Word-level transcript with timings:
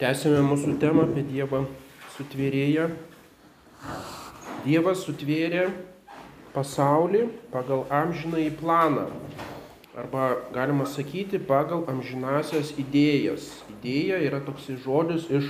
Tęsime 0.00 0.40
mūsų 0.46 0.76
temą 0.80 1.06
apie 1.08 1.22
Dievą 1.28 1.64
sutvėrėją. 2.16 2.88
Dievas 4.64 5.04
sutvėrė 5.06 5.68
pasaulį 6.54 7.26
pagal 7.52 7.86
amžinąjį 7.92 8.50
planą. 8.60 9.06
Arba 10.00 10.26
galima 10.54 10.86
sakyti 10.88 11.40
pagal 11.42 11.86
amžinasias 11.90 12.74
idėjas. 12.80 13.48
Idėja 13.76 14.20
yra 14.26 14.40
toksai 14.44 14.76
žodis 14.80 15.26
iš 15.28 15.48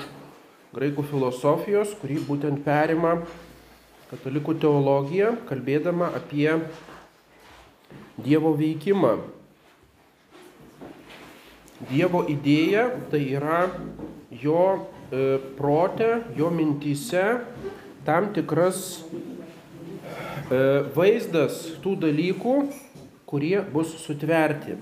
graikų 0.74 1.04
filosofijos, 1.10 1.96
kurį 2.00 2.20
būtent 2.28 2.62
perima 2.66 3.18
katalikų 4.10 4.56
teologija, 4.62 5.34
kalbėdama 5.50 6.10
apie 6.18 6.48
Dievo 8.20 8.52
veikimą. 8.58 9.16
Dievo 11.88 12.26
idėja 12.28 12.90
tai 13.08 13.22
yra 13.32 13.62
jo 14.42 14.64
e, 14.76 15.38
protė, 15.56 16.10
jo 16.36 16.50
mintyse 16.52 17.22
tam 18.04 18.28
tikras 18.36 19.00
e, 19.00 20.60
vaizdas 20.92 21.62
tų 21.80 21.96
dalykų, 22.04 22.56
kurie 23.30 23.56
bus 23.72 23.94
sutverti. 24.04 24.76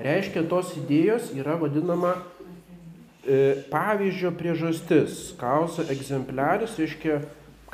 Reiškia, 0.00 0.46
tos 0.48 0.72
idėjos 0.80 1.28
yra 1.36 1.58
vadinama 1.60 2.16
e, 2.16 3.60
pavyzdžio 3.68 4.32
priežastis. 4.38 5.34
Kausa 5.38 5.84
egzempliaris 5.92 6.78
reiškia 6.80 7.20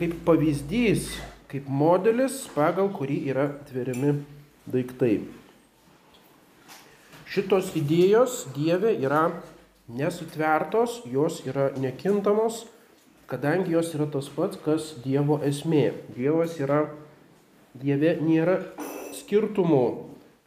kaip 0.00 0.18
pavyzdys, 0.26 1.12
kaip 1.52 1.70
modelis, 1.70 2.42
pagal 2.56 2.90
kurį 2.96 3.22
yra 3.30 3.52
tveriami 3.70 4.18
daiktai. 4.66 5.20
Šitos 7.30 7.68
idėjos 7.78 8.48
Dieve 8.56 8.90
yra 8.98 9.28
nesutvertos, 9.86 10.96
jos 11.06 11.36
yra 11.46 11.68
nekintamos, 11.78 12.64
kadangi 13.30 13.76
jos 13.76 13.92
yra 13.94 14.08
tas 14.10 14.26
pats, 14.34 14.58
kas 14.64 14.88
Dievo 15.04 15.36
esmė. 15.46 15.92
Dievas 16.16 16.56
yra, 16.58 16.88
Dieve 17.78 18.16
nėra 18.18 18.58
skirtumų 19.14 19.84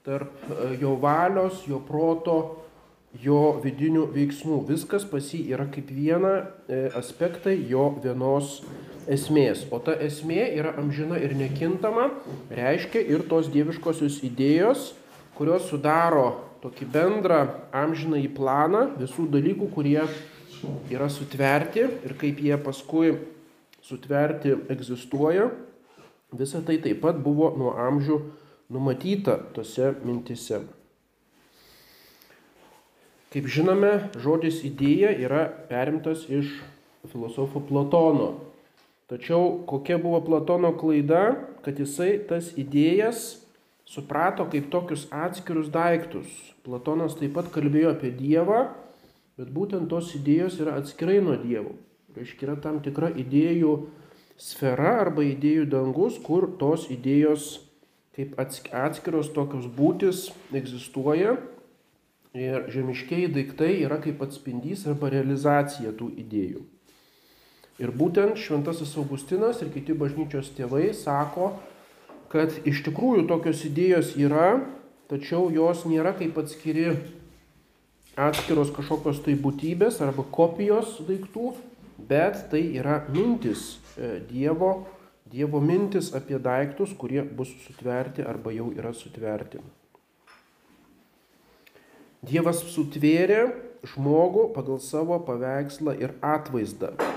tarp 0.03 0.35
e, 0.51 0.73
jo 0.83 0.97
valios, 0.99 1.63
jo 1.71 1.79
proto, 1.87 2.37
jo 3.15 3.61
vidinių 3.63 4.09
veiksmų. 4.11 4.65
Viskas 4.67 5.07
pas 5.07 5.31
jį 5.31 5.45
yra 5.55 5.71
kaip 5.71 5.87
viena 5.87 6.35
e, 6.67 6.89
aspektai 6.99 7.61
jo 7.63 7.93
vienos 8.03 8.57
esmės. 9.07 9.69
O 9.71 9.79
ta 9.79 9.95
esmė 9.95 10.49
yra 10.59 10.75
amžina 10.83 11.15
ir 11.15 11.39
nekintama, 11.39 12.11
reiškia 12.51 13.07
ir 13.07 13.23
tos 13.31 13.47
dieviškosios 13.55 14.19
idėjos, 14.27 14.89
kurios 15.39 15.71
sudaro 15.71 16.51
tokį 16.63 16.87
bendrą 16.93 17.41
amžinąjį 17.75 18.29
planą 18.37 18.85
visų 18.99 19.27
dalykų, 19.33 19.67
kurie 19.75 19.99
yra 20.93 21.09
sutverti 21.11 21.83
ir 21.83 22.15
kaip 22.19 22.39
jie 22.39 22.55
paskui 22.63 23.17
sutverti 23.83 24.55
egzistuoja. 24.71 25.49
Visa 26.33 26.63
tai 26.65 26.79
taip 26.81 27.03
pat 27.03 27.19
buvo 27.21 27.51
nuo 27.59 27.75
amžių 27.77 28.21
numatyta 28.73 29.35
tose 29.53 29.91
mintise. 30.05 30.63
Kaip 33.33 33.49
žinome, 33.49 34.09
žodis 34.21 34.61
idėja 34.65 35.11
yra 35.17 35.45
perimtas 35.69 36.25
iš 36.29 36.55
filosofo 37.11 37.61
Platono. 37.65 38.35
Tačiau 39.09 39.63
kokia 39.69 39.97
buvo 40.01 40.21
Platono 40.25 40.71
klaida, 40.77 41.35
kad 41.65 41.77
jisai 41.81 42.15
tas 42.29 42.53
idėjas 42.57 43.42
suprato 43.93 44.45
kaip 44.49 44.69
tokius 44.73 45.05
atskirus 45.13 45.69
daiktus. 45.73 46.29
Platonas 46.65 47.17
taip 47.19 47.35
pat 47.37 47.51
kalbėjo 47.53 47.93
apie 47.93 48.09
Dievą, 48.17 48.65
bet 49.37 49.51
būtent 49.53 49.89
tos 49.91 50.13
idėjos 50.17 50.57
yra 50.63 50.77
atskirai 50.81 51.19
nuo 51.21 51.37
Dievo. 51.41 51.75
Reiškia, 52.17 52.47
yra 52.47 52.57
tam 52.61 52.79
tikra 52.85 53.11
idėjų 53.13 53.75
sfera 54.37 54.97
arba 55.03 55.25
idėjų 55.25 55.67
dangus, 55.69 56.17
kur 56.21 56.49
tos 56.59 56.89
idėjos 56.93 57.55
kaip 58.13 58.37
atskiros 58.37 59.31
tokios 59.33 59.65
būtis 59.73 60.27
egzistuoja 60.53 61.37
ir 62.37 62.67
žemiškiai 62.73 63.29
daiktai 63.33 63.71
yra 63.85 63.99
kaip 64.01 64.21
atspindys 64.25 64.85
arba 64.89 65.09
realizacija 65.13 65.93
tų 65.97 66.11
idėjų. 66.21 66.61
Ir 67.81 67.89
būtent 67.97 68.37
Šventasis 68.37 68.93
Augustinas 69.01 69.63
ir 69.65 69.71
kiti 69.73 69.95
bažnyčios 69.97 70.51
tėvai 70.53 70.91
sako, 70.93 71.55
kad 72.33 72.55
iš 72.65 72.81
tikrųjų 72.87 73.27
tokios 73.29 73.61
idėjos 73.67 74.15
yra, 74.17 74.63
tačiau 75.11 75.51
jos 75.53 75.83
nėra 75.85 76.15
kaip 76.17 76.39
atskiri 76.41 76.95
atskiros 78.17 78.71
kažkokios 78.73 79.21
tai 79.25 79.35
būtybės 79.37 79.99
arba 80.05 80.25
kopijos 80.33 80.97
daiktų, 81.05 81.53
bet 82.09 82.47
tai 82.49 82.63
yra 82.79 83.03
mintis 83.13 83.77
Dievo, 84.29 84.87
Dievo 85.29 85.61
mintis 85.61 86.11
apie 86.17 86.41
daiktus, 86.41 86.93
kurie 86.97 87.21
bus 87.21 87.53
sutverti 87.67 88.25
arba 88.25 88.53
jau 88.53 88.71
yra 88.73 88.93
sutverti. 88.97 89.61
Dievas 92.23 92.61
sutvėrė 92.73 93.43
žmogų 93.93 94.47
pagal 94.55 94.79
savo 94.81 95.19
paveikslą 95.27 95.97
ir 95.99 96.15
atvaizdą. 96.23 97.12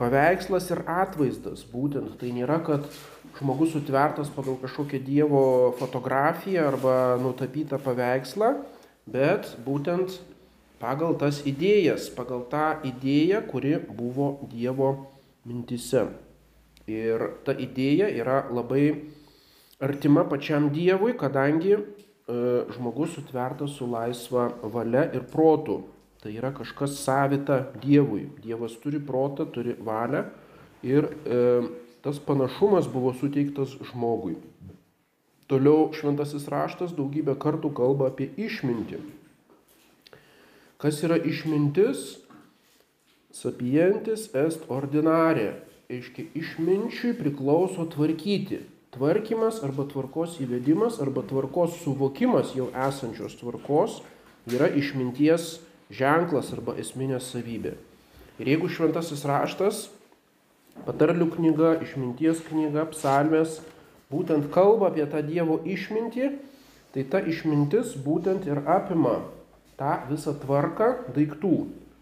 Paveikslas 0.00 0.70
ir 0.72 0.80
atvaizdas 0.88 1.66
būtent 1.68 2.14
tai 2.20 2.30
nėra, 2.32 2.56
kad 2.64 2.86
žmogus 3.36 3.74
sutvertas 3.74 4.30
pagal 4.32 4.56
kažkokią 4.62 5.00
Dievo 5.04 5.42
fotografiją 5.76 6.70
arba 6.70 6.94
nutapytą 7.20 7.76
paveikslą, 7.84 8.54
bet 9.04 9.52
būtent 9.66 10.16
pagal 10.80 11.18
tas 11.20 11.42
idėjas, 11.44 12.08
pagal 12.16 12.46
tą 12.48 12.80
idėją, 12.88 13.42
kuri 13.52 13.76
buvo 13.92 14.32
Dievo 14.48 14.90
mintise. 15.44 16.06
Ir 16.88 17.26
ta 17.44 17.52
idėja 17.52 18.08
yra 18.08 18.46
labai 18.48 18.84
artima 19.84 20.24
pačiam 20.24 20.70
Dievui, 20.72 21.12
kadangi 21.20 21.76
e, 21.76 21.82
žmogus 22.72 23.14
sutvertas 23.18 23.76
su 23.76 23.86
laisva 23.88 24.48
valia 24.64 25.04
ir 25.12 25.28
protu. 25.28 25.82
Tai 26.20 26.32
yra 26.36 26.50
kažkas 26.52 26.98
savita 27.00 27.70
Dievui. 27.80 28.26
Dievas 28.44 28.74
turi 28.82 29.00
protą, 29.00 29.46
turi 29.48 29.72
valią 29.80 30.26
ir 30.84 31.08
e, 31.08 31.38
tas 32.04 32.20
panašumas 32.20 32.88
buvo 32.92 33.14
suteiktas 33.16 33.72
žmogui. 33.90 34.36
Toliau 35.48 35.88
šventasis 35.96 36.44
raštas 36.52 36.92
daugybę 36.94 37.34
kartų 37.40 37.72
kalba 37.74 38.10
apie 38.12 38.28
išmintį. 38.38 39.00
Kas 40.80 41.00
yra 41.04 41.16
išmintis? 41.16 42.20
Sapientis 43.34 44.28
est 44.36 44.68
ordinarė. 44.70 45.54
Aiškiai, 45.90 46.28
išminčiui 46.38 47.16
priklauso 47.18 47.88
tvarkyti. 47.90 48.60
Tvarkymas 48.94 49.60
arba 49.66 49.84
tvarkos 49.90 50.36
įvedimas 50.42 51.00
arba 51.02 51.24
tvarkos 51.26 51.80
suvokimas 51.82 52.54
jau 52.58 52.68
esančios 52.74 53.36
tvarkos 53.38 54.00
yra 54.50 54.68
išminties 54.70 55.60
ženklas 55.90 56.52
arba 56.54 56.76
esminė 56.80 57.18
savybė. 57.22 57.74
Ir 58.40 58.48
jeigu 58.54 58.70
šventasis 58.72 59.24
raštas, 59.28 59.88
patarlių 60.86 61.28
knyga, 61.34 61.74
išminties 61.84 62.40
knyga, 62.46 62.86
psalmės, 62.94 63.58
būtent 64.12 64.48
kalba 64.54 64.88
apie 64.90 65.04
tą 65.10 65.20
Dievo 65.26 65.58
išmintį, 65.66 66.30
tai 66.94 67.04
ta 67.10 67.20
išmintis 67.20 67.94
būtent 68.00 68.48
ir 68.48 68.62
apima 68.64 69.20
tą 69.80 69.98
visą 70.10 70.34
tvarką 70.40 71.12
daiktų. 71.16 71.54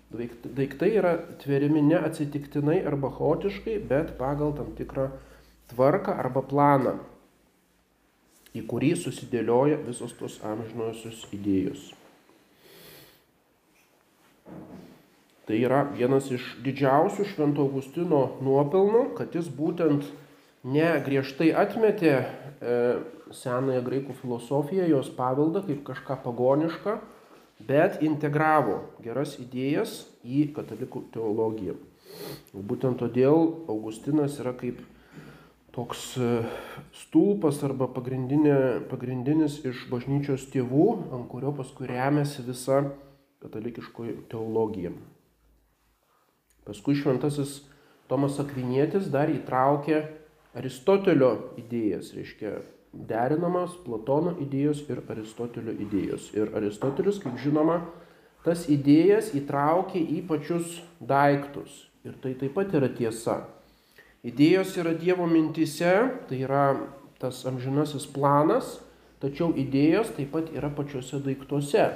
Daiktai 0.08 0.94
yra 0.96 1.18
tveriami 1.42 1.82
ne 1.90 1.98
atsitiktinai 2.00 2.78
arba 2.88 3.10
chaotiškai, 3.12 3.76
bet 3.90 4.14
pagal 4.20 4.54
tam 4.56 4.72
tikrą 4.78 5.10
tvarką 5.74 6.14
arba 6.16 6.40
planą, 6.40 6.96
į 8.56 8.64
kurį 8.70 8.94
susidėlioja 8.96 9.82
visos 9.84 10.16
tos 10.16 10.40
amžinosios 10.40 11.26
idėjos. 11.36 11.90
Tai 15.48 15.56
yra 15.64 15.80
vienas 15.96 16.26
iš 16.28 16.44
didžiausių 16.60 17.24
Švento 17.30 17.64
Augustino 17.64 18.18
nuopelnų, 18.44 19.14
kad 19.16 19.32
jis 19.32 19.48
būtent 19.48 20.04
ne 20.68 20.90
griežtai 21.06 21.54
atmetė 21.56 22.12
e, 22.18 22.26
senąją 23.32 23.80
graikų 23.86 24.18
filosofiją, 24.20 24.90
jos 24.92 25.08
paveldą 25.16 25.64
kaip 25.64 25.80
kažką 25.88 26.18
pagonišką, 26.26 26.98
bet 27.64 28.02
integravo 28.04 28.82
geras 29.00 29.38
idėjas 29.40 30.02
į 30.20 30.50
katalikų 30.56 31.06
teologiją. 31.16 31.78
Būtent 32.52 33.00
todėl 33.00 33.64
Augustinas 33.72 34.38
yra 34.42 34.52
kaip 34.52 34.84
toks 35.72 36.16
stulpas 37.04 37.60
arba 37.64 37.88
pagrindinis 37.88 39.60
iš 39.64 39.84
bažnyčios 39.92 40.48
tėvų, 40.52 40.88
ant 41.14 41.28
kurio 41.30 41.52
paskui 41.56 41.88
remiasi 41.90 42.44
visa 42.46 42.82
katalikiškoji 43.44 44.24
teologija. 44.32 44.92
Paskui 46.68 46.98
šventasis 46.98 47.62
Tomas 48.08 48.36
Akvinietis 48.42 49.08
dar 49.12 49.30
įtraukė 49.32 50.02
Aristotelio 50.58 51.30
idėjas, 51.60 52.12
reiškia 52.16 52.58
derinamas 52.92 53.72
Platono 53.84 54.34
idėjos 54.42 54.82
ir 54.88 55.00
Aristotelio 55.08 55.72
idėjos. 55.72 56.30
Ir 56.36 56.52
Aristotelis, 56.56 57.20
kaip 57.22 57.38
žinoma, 57.40 57.82
tas 58.44 58.66
idėjas 58.68 59.32
įtraukė 59.38 60.00
į 60.00 60.22
pačius 60.28 60.78
daiktus. 61.00 61.86
Ir 62.04 62.16
tai 62.22 62.34
taip 62.36 62.54
pat 62.56 62.76
yra 62.76 62.88
tiesa. 62.92 63.42
Idėjos 64.28 64.76
yra 64.80 64.92
Dievo 64.98 65.28
mintise, 65.30 65.94
tai 66.28 66.42
yra 66.44 66.66
tas 67.20 67.40
amžinasis 67.48 68.06
planas, 68.12 68.76
tačiau 69.22 69.52
idėjos 69.56 70.12
taip 70.16 70.32
pat 70.36 70.52
yra 70.52 70.68
pačiuose 70.74 71.20
daiktuose. 71.24 71.88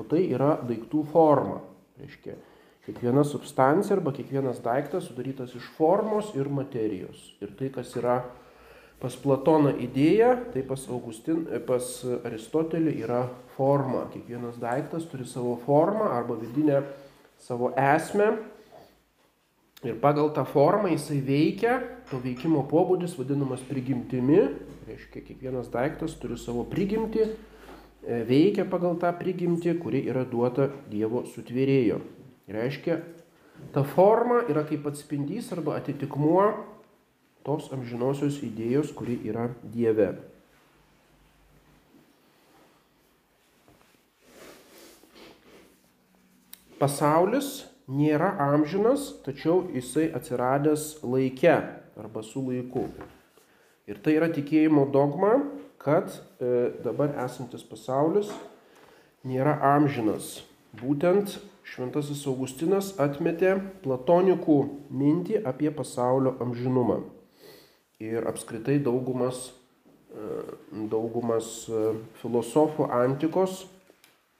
O 0.00 0.06
tai 0.08 0.24
yra 0.32 0.54
daiktų 0.64 1.04
forma. 1.12 1.60
Reiškia, 2.00 2.38
kiekviena 2.86 3.24
substancija 3.24 3.96
arba 3.96 4.12
kiekvienas 4.16 4.62
daiktas 4.64 5.08
sudarytas 5.08 5.54
iš 5.54 5.66
formos 5.76 6.32
ir 6.34 6.48
materijos. 6.48 7.34
Ir 7.40 7.52
tai, 7.58 7.70
kas 7.74 7.92
yra 8.00 8.22
pas 9.00 9.16
Platoną 9.16 9.72
idėja, 9.80 10.34
tai 10.52 10.62
pas, 10.66 10.82
Augustin, 10.92 11.46
pas 11.66 11.86
Aristotelį 12.28 12.96
yra 13.04 13.24
forma. 13.56 14.06
Kiekvienas 14.12 14.60
daiktas 14.60 15.06
turi 15.08 15.28
savo 15.28 15.56
formą 15.64 16.10
arba 16.12 16.36
vidinę 16.40 16.82
savo 17.40 17.72
esmę. 17.76 18.34
Ir 19.80 19.96
pagal 19.96 20.28
tą 20.36 20.44
formą 20.44 20.90
jisai 20.92 21.22
veikia, 21.24 21.78
to 22.10 22.18
veikimo 22.20 22.66
pobūdis 22.68 23.14
vadinamas 23.16 23.62
prigimtimi, 23.64 24.42
reiškia 24.84 25.22
kiekvienas 25.24 25.70
daiktas 25.72 26.18
turi 26.20 26.36
savo 26.36 26.66
prigimtį, 26.68 27.24
e, 27.24 28.18
veikia 28.28 28.66
pagal 28.68 28.98
tą 29.00 29.08
prigimtį, 29.16 29.78
kuri 29.80 30.02
yra 30.12 30.26
duota 30.28 30.68
Dievo 30.92 31.24
sutvėrėjo. 31.32 32.02
Reiškia, 32.50 32.98
ta 33.74 33.84
forma 33.86 34.42
yra 34.50 34.64
kaip 34.66 34.88
atspindys 34.90 35.52
arba 35.54 35.76
atitikmuo 35.78 36.48
tos 37.46 37.70
amžinosios 37.72 38.40
idėjos, 38.44 38.90
kuri 38.96 39.20
yra 39.30 39.48
Dieve. 39.62 40.10
Pasaulis 46.80 47.68
nėra 47.90 48.32
amžinas, 48.40 49.10
tačiau 49.24 49.66
jisai 49.74 50.08
atsiradęs 50.16 51.02
laike 51.04 51.54
arba 52.00 52.22
su 52.24 52.42
laiku. 52.46 52.86
Ir 53.90 53.98
tai 54.00 54.14
yra 54.16 54.30
tikėjimo 54.32 54.86
dogma, 54.94 55.34
kad 55.80 56.08
e, 56.40 56.70
dabar 56.84 57.12
esantis 57.24 57.64
pasaulis 57.66 58.30
nėra 59.26 59.58
amžinas. 59.74 60.38
Būtent 60.80 61.36
Šventasis 61.66 62.22
Augustinas 62.26 62.94
atmetė 63.00 63.54
platonikų 63.84 64.58
mintį 64.90 65.42
apie 65.46 65.70
pasaulio 65.74 66.34
amžinumą. 66.42 67.02
Ir 68.00 68.24
apskritai 68.28 68.78
daugumas, 68.80 69.50
e, 70.10 70.30
daugumas 70.90 71.50
e, 71.68 71.82
filosofų 72.22 72.88
antikos 72.96 73.66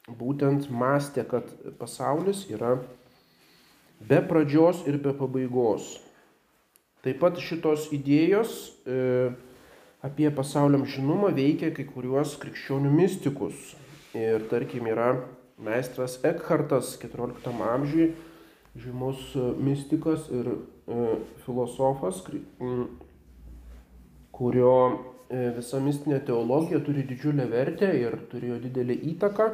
būtent 0.08 0.70
mąstė, 0.72 1.26
kad 1.28 1.50
pasaulis 1.78 2.46
yra 2.50 2.78
be 4.00 4.20
pradžios 4.26 4.87
ir 4.88 4.99
be 4.99 5.12
pabaigos. 5.14 5.99
Taip 7.05 7.20
pat 7.20 7.38
šitos 7.40 7.88
idėjos 7.96 8.56
e, 8.84 9.31
apie 10.05 10.28
pasaulio 10.32 10.81
amžinumą 10.81 11.31
veikia 11.37 11.70
kai 11.76 11.87
kuriuos 11.88 12.34
krikščionių 12.40 12.90
mystikus. 12.93 13.75
Ir 14.16 14.43
tarkim 14.50 14.88
yra 14.90 15.14
meistras 15.65 16.19
Ekhartas 16.25 16.97
14 17.03 17.51
amžiui, 17.75 18.12
žymus 18.81 19.35
mystikas 19.59 20.29
ir 20.33 20.53
e, 20.55 21.01
filosofas, 21.45 22.23
kurio 24.33 24.77
e, 25.29 25.51
visa 25.59 25.83
mistinė 25.83 26.23
teologija 26.27 26.81
turi 26.87 27.05
didžiulę 27.09 27.49
vertę 27.51 27.91
ir 27.99 28.19
turėjo 28.31 28.62
didelį 28.69 28.99
įtaką 29.15 29.53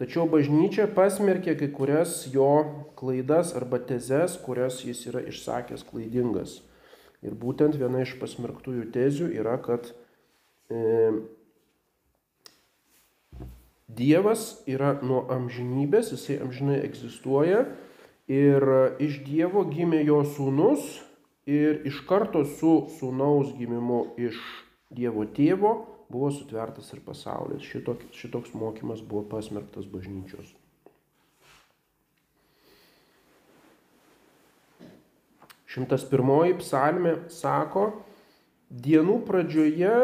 Tačiau 0.00 0.24
bažnyčia 0.32 0.86
pasmerkė 0.96 1.52
kai 1.60 1.66
kurias 1.76 2.22
jo 2.32 2.46
klaidas 2.96 3.50
arba 3.58 3.76
tezes, 3.84 4.38
kurias 4.40 4.78
jis 4.80 5.02
yra 5.10 5.20
išsakęs 5.28 5.82
klaidingas. 5.90 6.54
Ir 7.20 7.34
būtent 7.36 7.76
viena 7.76 8.00
iš 8.00 8.14
pasmerktųjų 8.16 8.86
tezių 8.94 9.28
yra, 9.42 9.58
kad 9.60 9.90
e, 10.72 10.80
Dievas 13.96 14.60
yra 14.70 14.94
nuo 15.02 15.24
amžinybės, 15.32 16.12
jisai 16.14 16.38
amžinai 16.44 16.78
egzistuoja 16.84 17.64
ir 18.30 18.66
iš 19.02 19.20
Dievo 19.26 19.64
gimė 19.66 20.04
jo 20.06 20.20
sūnus 20.36 21.00
ir 21.50 21.82
iš 21.88 22.02
karto 22.06 22.44
su 22.46 22.74
sūnaus 22.98 23.54
gimimu 23.58 24.04
iš 24.20 24.38
Dievo 24.94 25.26
tėvo 25.34 25.74
buvo 26.10 26.30
sutvertas 26.34 26.90
ir 26.94 27.02
pasaulis. 27.06 27.62
Šitok, 27.66 28.02
šitoks 28.14 28.54
mokymas 28.58 29.02
buvo 29.06 29.24
pasmerktas 29.30 29.86
bažnyčios. 29.90 30.50
Šimtas 35.70 36.02
pirmoji 36.10 36.56
psalmė 36.58 37.12
sako, 37.30 37.92
dienų 38.70 39.20
pradžioje 39.28 39.94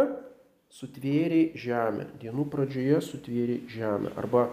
sutvėrė 0.76 1.56
žemę. 1.56 2.06
Dienų 2.20 2.46
pradžioje 2.52 3.00
sutvėrė 3.04 3.58
žemę. 3.72 4.12
Arba 4.20 4.48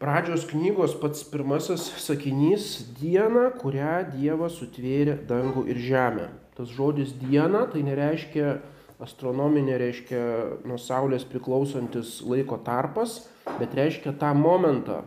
pradžios 0.00 0.46
knygos 0.50 0.94
pats 1.00 1.24
pirmasis 1.26 1.90
sakinys- 1.98 2.84
diena, 3.00 3.50
kurią 3.50 4.10
Dievas 4.14 4.58
sutvėrė 4.62 5.18
dangų 5.26 5.66
ir 5.68 5.76
žemę. 5.76 6.28
Tas 6.56 6.68
žodis 6.68 7.12
diena 7.12 7.66
tai 7.66 7.82
nereiškia 7.82 8.60
astronominė 9.00 9.78
reiškia 9.80 10.22
nuo 10.68 10.76
Saulės 10.80 11.24
priklausantis 11.24 12.20
laiko 12.26 12.58
tarpas, 12.64 13.28
bet 13.58 13.74
reiškia 13.76 14.12
tą 14.20 14.34
momentą, 14.36 15.02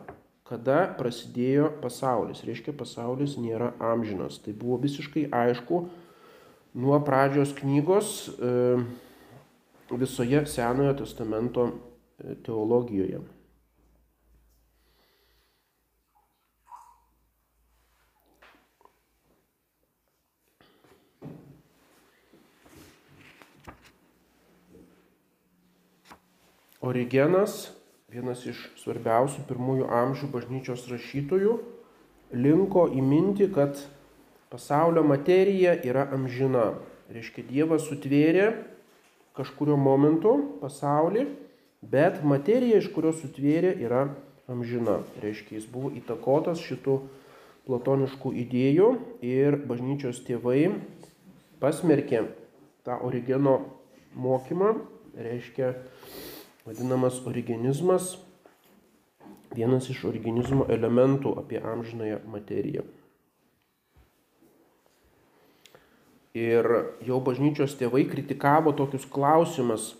kada 0.48 0.88
prasidėjo 0.98 1.70
pasaulis. 1.82 2.44
Reiškia, 2.46 2.74
pasaulis 2.78 3.38
nėra 3.38 3.72
amžinas. 3.80 4.40
Tai 4.44 4.54
buvo 4.58 4.80
visiškai 4.84 5.28
aišku 5.34 5.84
nuo 6.74 7.00
pradžios 7.06 7.54
knygos 7.60 8.34
e, 8.34 8.82
visoje 9.92 10.46
Senojo 10.46 10.94
testamento 10.94 11.70
e, 12.20 12.36
teologijoje. 12.44 13.22
Origenas, 26.84 27.72
vienas 28.12 28.42
iš 28.44 28.60
svarbiausių 28.82 29.46
pirmųjų 29.48 29.86
amžių 29.88 30.28
bažnyčios 30.34 30.84
rašytojų, 30.92 31.54
linko 32.36 32.90
į 32.92 33.04
mintį, 33.08 33.48
kad 33.56 33.80
pasaulio 34.52 35.06
materija 35.08 35.78
yra 35.80 36.10
amžina. 36.12 36.74
Reiškia, 37.14 37.46
Dievas 37.48 37.88
sutvėrė 37.88 38.50
kažkurio 39.38 39.78
momentu 39.80 40.36
pasaulį, 40.62 41.28
bet 41.82 42.22
materija, 42.24 42.80
iš 42.80 42.92
kurios 42.94 43.20
sutvėrė, 43.24 43.74
yra 43.84 44.08
amžina. 44.52 45.02
Reiškia, 45.24 45.58
jis 45.58 45.68
buvo 45.72 45.92
įtakotas 45.98 46.62
šitų 46.64 47.00
platoniškų 47.68 48.34
idėjų 48.44 48.90
ir 49.24 49.58
bažnyčios 49.68 50.20
tėvai 50.28 50.74
pasmerkė 51.64 52.26
tą 52.84 53.00
Origeno 53.08 53.60
mokymą, 54.20 54.74
reiškia, 55.16 55.74
vadinamas 56.68 57.22
originizmas, 57.28 58.18
vienas 59.56 59.88
iš 59.94 60.04
originizmo 60.10 60.68
elementų 60.72 61.38
apie 61.40 61.62
amžinąją 61.62 62.20
materiją. 62.34 62.84
Ir 66.34 66.66
jau 67.06 67.20
bažnyčios 67.22 67.76
tėvai 67.78 68.08
kritikavo 68.10 68.72
tokius 68.74 69.06
klausimus, 69.06 69.92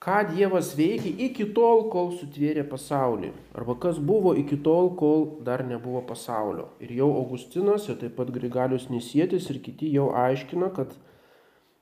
ką 0.00 0.22
Dievas 0.30 0.70
veikia 0.78 1.12
iki 1.26 1.44
tol, 1.56 1.90
kol 1.92 2.14
sutvėrė 2.16 2.64
pasaulį. 2.70 3.34
Arba 3.52 3.76
kas 3.82 3.98
buvo 4.00 4.32
iki 4.40 4.56
tol, 4.64 4.94
kol 4.96 5.26
dar 5.44 5.64
nebuvo 5.66 6.00
pasaulio. 6.08 6.70
Ir 6.80 6.94
jau 6.96 7.10
Augustinas 7.18 7.90
ir 7.90 8.00
taip 8.00 8.16
pat 8.16 8.32
Grigalius 8.32 8.88
Nisėtis 8.88 9.50
ir 9.52 9.60
kiti 9.66 9.92
jau 9.92 10.08
aiškina, 10.16 10.72
kad 10.72 10.96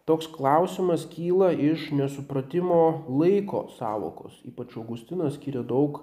Toks 0.05 0.27
klausimas 0.29 1.07
kyla 1.09 1.47
iš 1.57 1.87
nesupratimo 1.97 2.81
laiko 3.09 3.63
savokos. 3.79 4.35
Ypač 4.45 4.75
Augustinas 4.77 5.39
skiria 5.39 5.63
daug 5.65 6.03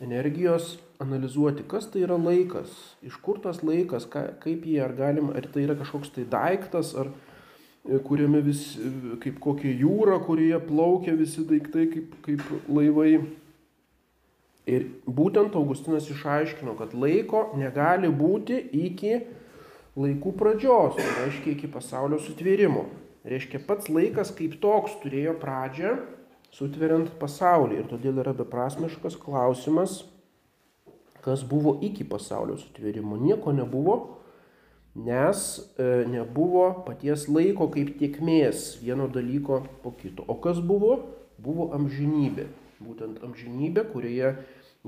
energijos 0.00 0.76
analizuoti, 1.02 1.66
kas 1.70 1.88
tai 1.90 2.02
yra 2.06 2.18
laikas, 2.18 2.70
iš 3.06 3.18
kur 3.22 3.40
tas 3.42 3.62
laikas, 3.66 4.06
ka, 4.10 4.28
kaip 4.42 4.66
jį, 4.66 4.78
ar 4.82 4.94
galim, 4.98 5.32
ar 5.34 5.46
tai 5.50 5.66
yra 5.66 5.78
kažkoks 5.78 6.12
tai 6.14 6.26
daiktas, 6.30 6.94
ar 6.98 7.10
e, 7.10 7.98
kuriame 8.06 8.42
vis, 8.46 8.62
kaip 9.22 9.40
kokia 9.42 9.74
jūra, 9.82 10.20
kurioje 10.26 10.60
plaukia 10.68 11.16
visi 11.18 11.46
daiktai 11.46 11.88
kaip, 11.94 12.14
kaip 12.26 12.46
laivai. 12.70 13.12
Ir 14.68 14.84
būtent 15.08 15.54
Augustinas 15.56 16.10
išaiškino, 16.12 16.74
kad 16.76 16.92
laiko 16.92 17.46
negali 17.56 18.10
būti 18.12 18.58
iki 18.76 19.14
laikų 19.98 20.34
pradžios, 20.38 20.98
tai 20.98 21.06
reiškia 21.22 21.54
iki 21.54 21.70
pasaulio 21.72 22.18
sutvėrimo. 22.20 22.84
Reiškia, 23.28 23.62
pats 23.66 23.88
laikas 23.90 24.30
kaip 24.36 24.58
toks 24.62 24.98
turėjo 25.02 25.34
pradžią, 25.40 25.94
sutveriant 26.54 27.10
pasaulį. 27.20 27.82
Ir 27.82 27.90
todėl 27.90 28.20
yra 28.22 28.34
beprasmiškas 28.36 29.18
klausimas, 29.20 30.02
kas 31.24 31.44
buvo 31.46 31.76
iki 31.84 32.06
pasaulio 32.08 32.58
sutvėrimo. 32.60 33.18
Nieko 33.20 33.52
nebuvo, 33.52 33.98
nes 34.98 35.44
e, 35.78 36.06
nebuvo 36.10 36.70
paties 36.86 37.26
laiko 37.30 37.68
kaip 37.74 37.96
tiekmės 38.00 38.78
vieno 38.82 39.08
dalyko 39.12 39.62
po 39.82 39.92
kito. 39.98 40.24
O 40.26 40.38
kas 40.42 40.62
buvo? 40.64 40.98
Buvo 41.38 41.68
amžinybė. 41.76 42.48
Būtent 42.82 43.20
amžinybė, 43.26 43.84
kurioje 43.92 44.36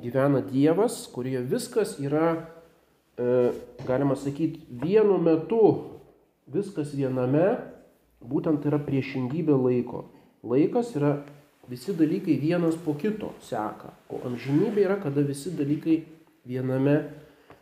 gyvena 0.00 0.40
Dievas, 0.46 1.04
kurioje 1.12 1.44
viskas 1.50 1.96
yra, 2.02 2.46
e, 3.18 3.50
galima 3.86 4.16
sakyti, 4.18 4.62
vienu 4.70 5.18
metu, 5.22 5.62
viskas 6.50 6.94
viename, 6.94 7.58
būtent 8.20 8.66
yra 8.66 8.80
priešingybė 8.82 9.56
laiko. 9.58 10.06
Laikas 10.46 10.94
yra 10.96 11.20
visi 11.70 11.94
dalykai 11.94 12.36
vienas 12.42 12.76
po 12.84 12.96
kito 12.98 13.32
seka, 13.46 13.94
o 14.10 14.20
amžinybė 14.26 14.84
yra, 14.88 14.98
kada 15.02 15.22
visi 15.26 15.52
dalykai 15.54 16.00
viename, 16.48 16.96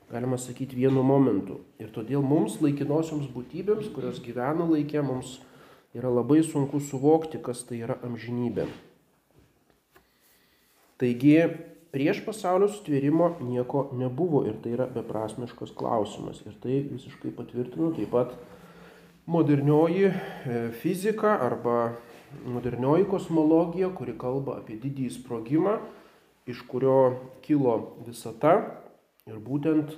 galima 0.09 0.39
sakyti, 0.41 0.79
vienu 0.79 1.05
momentu. 1.05 1.61
Ir 1.81 1.93
todėl 1.93 2.25
mums, 2.25 2.57
laikinosioms 2.65 3.29
būtybėms, 3.35 3.91
kurios 3.93 4.23
gyvena 4.25 4.65
laikė, 4.65 5.03
mums 5.05 5.39
yra 5.97 6.09
labai 6.13 6.41
sunku 6.47 6.81
suvokti, 6.81 7.41
kas 7.45 7.67
tai 7.69 7.83
yra 7.85 7.99
amžinybė. 8.07 8.69
Taigi, 10.99 11.37
prieš 11.95 12.25
pasaulio 12.27 12.69
sutvėrimo 12.73 13.35
nieko 13.45 13.89
nebuvo 13.97 14.43
ir 14.49 14.57
tai 14.65 14.75
yra 14.77 14.89
beprasmiškas 14.93 15.75
klausimas. 15.77 16.41
Ir 16.49 16.57
tai 16.63 16.81
visiškai 16.89 17.33
patvirtino 17.37 17.93
taip 17.97 18.13
pat 18.17 18.35
modernioji 19.29 20.09
e, 20.09 20.15
fizika 20.81 21.37
arba 21.45 21.93
modernioji 22.47 23.07
kosmologija, 23.11 23.93
kuri 23.95 24.17
kalba 24.19 24.59
apie 24.61 24.79
didįjį 24.81 25.15
sprogimą, 25.19 25.79
iš 26.49 26.63
kurio 26.69 26.99
kilo 27.45 27.77
visata 28.07 28.55
ir 29.29 29.41
būtent 29.45 29.97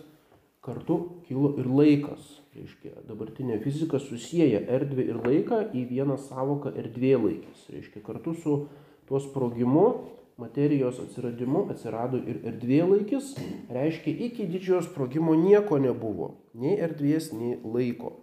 kartu 0.64 1.22
kilo 1.26 1.54
ir 1.58 1.68
laikas. 1.70 2.36
Reiškia, 2.50 3.04
dabartinė 3.06 3.60
fizika 3.62 4.00
susiję 4.02 4.64
erdvę 4.66 5.04
ir 5.06 5.20
laiką 5.22 5.60
į 5.76 5.84
vieną 5.92 6.16
savoką 6.18 6.72
erdvėlaikis. 6.80 7.68
Reiškia, 7.70 8.02
kartu 8.06 8.34
su 8.34 8.56
tuo 9.06 9.20
sprogimu, 9.22 9.84
materijos 10.40 10.98
atsiradimu 11.02 11.68
atsirado 11.70 12.18
ir 12.18 12.40
erdvėlaikis. 12.50 13.36
Reiškia, 13.70 14.16
iki 14.26 14.48
didžiojo 14.50 14.82
sprogimo 14.88 15.36
nieko 15.38 15.78
nebuvo. 15.78 16.32
Nei 16.58 16.74
erdvės, 16.82 17.30
nei 17.36 17.60
laiko. 17.62 18.16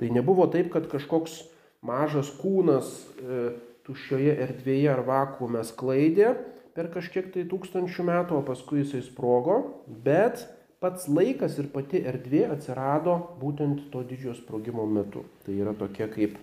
Tai 0.00 0.08
nebuvo 0.10 0.48
taip, 0.50 0.72
kad 0.72 0.88
kažkoks 0.90 1.42
mažas 1.86 2.32
kūnas 2.40 2.90
e, 3.16 3.40
tuščioje 3.86 4.34
erdvėje 4.46 4.90
ar 4.92 5.02
vakuume 5.06 5.62
sklaidė 5.66 6.34
per 6.76 6.90
kažkiek 6.92 7.30
tai 7.32 7.46
tūkstančių 7.48 8.04
metų, 8.04 8.40
o 8.40 8.44
paskui 8.44 8.82
jisai 8.82 9.00
sprogo, 9.06 9.60
bet 9.86 10.44
pats 10.82 11.06
laikas 11.08 11.56
ir 11.60 11.70
pati 11.72 12.02
erdvė 12.04 12.44
atsirado 12.52 13.16
būtent 13.40 13.86
to 13.92 14.02
didžiojo 14.04 14.36
sprogimo 14.42 14.84
metu. 14.90 15.24
Tai 15.46 15.56
yra 15.56 15.72
tokia 15.78 16.10
kaip 16.12 16.36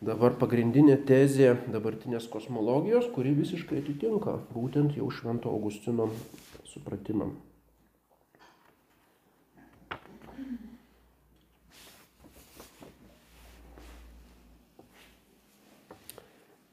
dabar 0.00 0.36
pagrindinė 0.40 0.96
tezė 1.08 1.54
dabartinės 1.72 2.30
kosmologijos, 2.32 3.10
kuri 3.12 3.34
visiškai 3.36 3.82
atitinka 3.82 4.38
būtent 4.54 4.96
jau 4.96 5.10
Švento 5.12 5.52
Augustino 5.52 6.08
supratimam. 6.72 7.36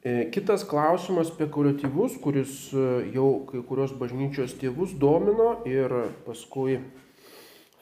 Kitas 0.03 0.65
klausimas 0.67 1.29
spekuliatyvus, 1.31 2.17
kuris 2.19 2.73
e, 2.75 2.87
jau 3.15 3.45
kai 3.47 3.61
kurios 3.63 3.93
bažnyčios 3.95 4.51
tėvus 4.59 4.91
domino 4.99 5.61
ir 5.63 5.93
paskui 6.25 6.81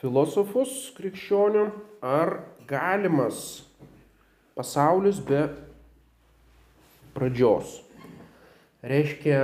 filosofus 0.03 0.91
krikščionių, 0.99 1.63
ar 2.05 2.43
galimas 2.69 3.63
pasaulis 4.53 5.17
be 5.25 5.47
pradžios. 7.15 7.79
Reiškia, 8.85 9.39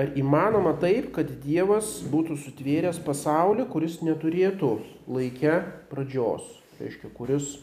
ar 0.00 0.16
įmanoma 0.16 0.72
taip, 0.80 1.10
kad 1.16 1.28
Dievas 1.44 1.98
būtų 2.08 2.38
sutvėręs 2.40 3.02
pasaulį, 3.04 3.66
kuris 3.68 3.98
neturėtų 4.00 4.78
laikę 5.12 5.60
pradžios. 5.92 6.48
Reiškia, 6.80 7.12
kuris 7.12 7.58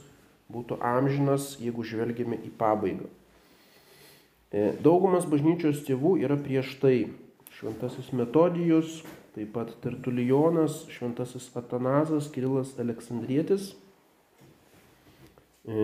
būtų 0.54 0.78
amžinas, 0.86 1.56
jeigu 1.62 1.82
žvelgime 1.82 2.38
į 2.46 2.54
pabaigą. 2.62 3.10
E, 4.52 4.74
daugumas 4.84 5.24
bažnyčios 5.32 5.86
tėvų 5.88 6.18
yra 6.26 6.36
prieš 6.36 6.76
tai. 6.82 6.96
Šventasis 7.56 8.10
Metodijus, 8.12 8.98
taip 9.32 9.54
pat 9.56 9.72
Tertulijonas, 9.84 10.82
Šventasis 10.92 11.46
Atanazas, 11.56 12.28
Kirilas 12.34 12.74
Aleksandrietis. 12.84 13.70
E, 15.64 15.78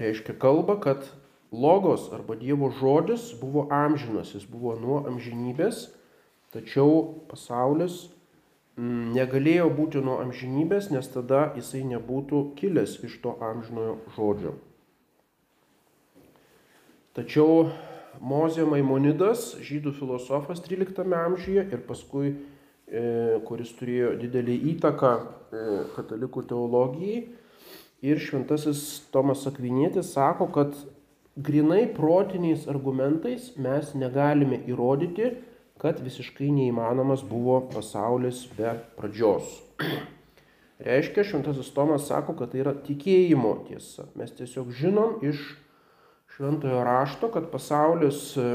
reiškia 0.00 0.38
kalba, 0.40 0.78
kad 0.80 1.04
logos 1.52 2.08
arba 2.16 2.38
Dievo 2.40 2.72
žodis 2.72 3.34
buvo 3.36 3.66
amžinas, 3.68 4.32
jis 4.32 4.48
buvo 4.48 4.78
nuo 4.80 5.02
amžinybės, 5.12 5.90
tačiau 6.56 7.20
pasaulis 7.28 8.06
negalėjo 8.76 9.68
būti 9.76 10.00
nuo 10.04 10.18
amžinybės, 10.22 10.90
nes 10.92 11.08
tada 11.12 11.50
jisai 11.56 11.82
nebūtų 11.90 12.44
kilęs 12.56 12.98
iš 13.04 13.18
to 13.24 13.34
amžinojo 13.44 13.98
žodžio. 14.16 14.54
Tačiau 17.12 17.68
Mozė 18.20 18.64
Maimonidas, 18.68 19.52
žydų 19.60 19.92
filosofas 19.98 20.62
13 20.64 21.12
amžiuje 21.16 21.66
ir 21.68 21.84
paskui, 21.84 22.32
e, 22.88 23.40
kuris 23.44 23.72
turėjo 23.76 24.14
didelį 24.20 24.56
įtaką 24.72 25.12
e, 25.20 25.62
katalikų 25.96 26.44
teologijai, 26.48 27.22
ir 28.02 28.20
šventasis 28.20 29.02
Tomas 29.14 29.46
Akvinėtis 29.48 30.12
sako, 30.16 30.48
kad 30.52 30.76
grinai 31.36 31.86
protiniais 31.94 32.66
argumentais 32.68 33.52
mes 33.56 33.92
negalime 33.94 34.60
įrodyti, 34.68 35.34
kad 35.82 35.98
visiškai 36.02 36.52
neįmanomas 36.54 37.24
buvo 37.26 37.58
pasaulis 37.72 38.44
be 38.56 38.76
pradžios. 38.98 39.58
Reiškia, 40.86 41.24
šventasis 41.26 41.72
Tomas 41.74 42.06
sako, 42.06 42.36
kad 42.38 42.52
tai 42.52 42.62
yra 42.62 42.74
tikėjimo 42.86 43.56
tiesa. 43.66 44.06
Mes 44.18 44.30
tiesiog 44.38 44.70
žinom 44.78 45.18
iš 45.26 45.42
šventojo 46.36 46.84
rašto, 46.86 47.30
kad 47.34 47.50
pasaulis 47.50 48.32
e, 48.38 48.46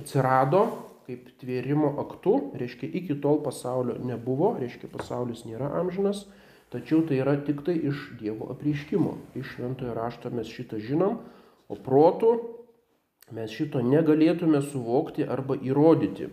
atsirado 0.00 0.64
kaip 1.10 1.26
tvėrimo 1.42 1.90
aktu, 2.04 2.36
reiškia, 2.60 2.88
iki 3.00 3.16
tol 3.22 3.40
pasaulio 3.42 3.96
nebuvo, 4.06 4.52
reiškia, 4.60 4.90
pasaulis 4.92 5.42
nėra 5.48 5.72
amžinas, 5.80 6.24
tačiau 6.70 7.02
tai 7.06 7.18
yra 7.18 7.34
tik 7.46 7.64
tai 7.66 7.74
iš 7.90 8.12
Dievo 8.20 8.50
apriškimo. 8.54 9.16
Iš 9.40 9.56
šventojo 9.56 9.96
rašto 9.96 10.30
mes 10.34 10.48
šitą 10.48 10.78
žinom, 10.84 11.18
o 11.70 11.78
protų 11.78 12.30
mes 13.36 13.52
šito 13.54 13.82
negalėtume 13.84 14.62
suvokti 14.64 15.26
arba 15.26 15.56
įrodyti. 15.56 16.30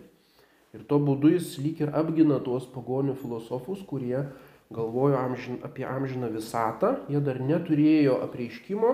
Ir 0.76 0.84
to 0.88 0.98
būdu 1.00 1.32
jis 1.32 1.54
lyg 1.62 1.80
ir 1.84 1.94
apgina 1.96 2.38
tuos 2.44 2.66
pagonių 2.68 3.14
filosofus, 3.16 3.80
kurie 3.88 4.26
galvojo 4.74 5.16
amžin, 5.16 5.60
apie 5.64 5.86
amžiną 5.88 6.28
visatą, 6.34 6.98
jie 7.08 7.22
dar 7.24 7.40
neturėjo 7.40 8.18
apreiškimo 8.26 8.92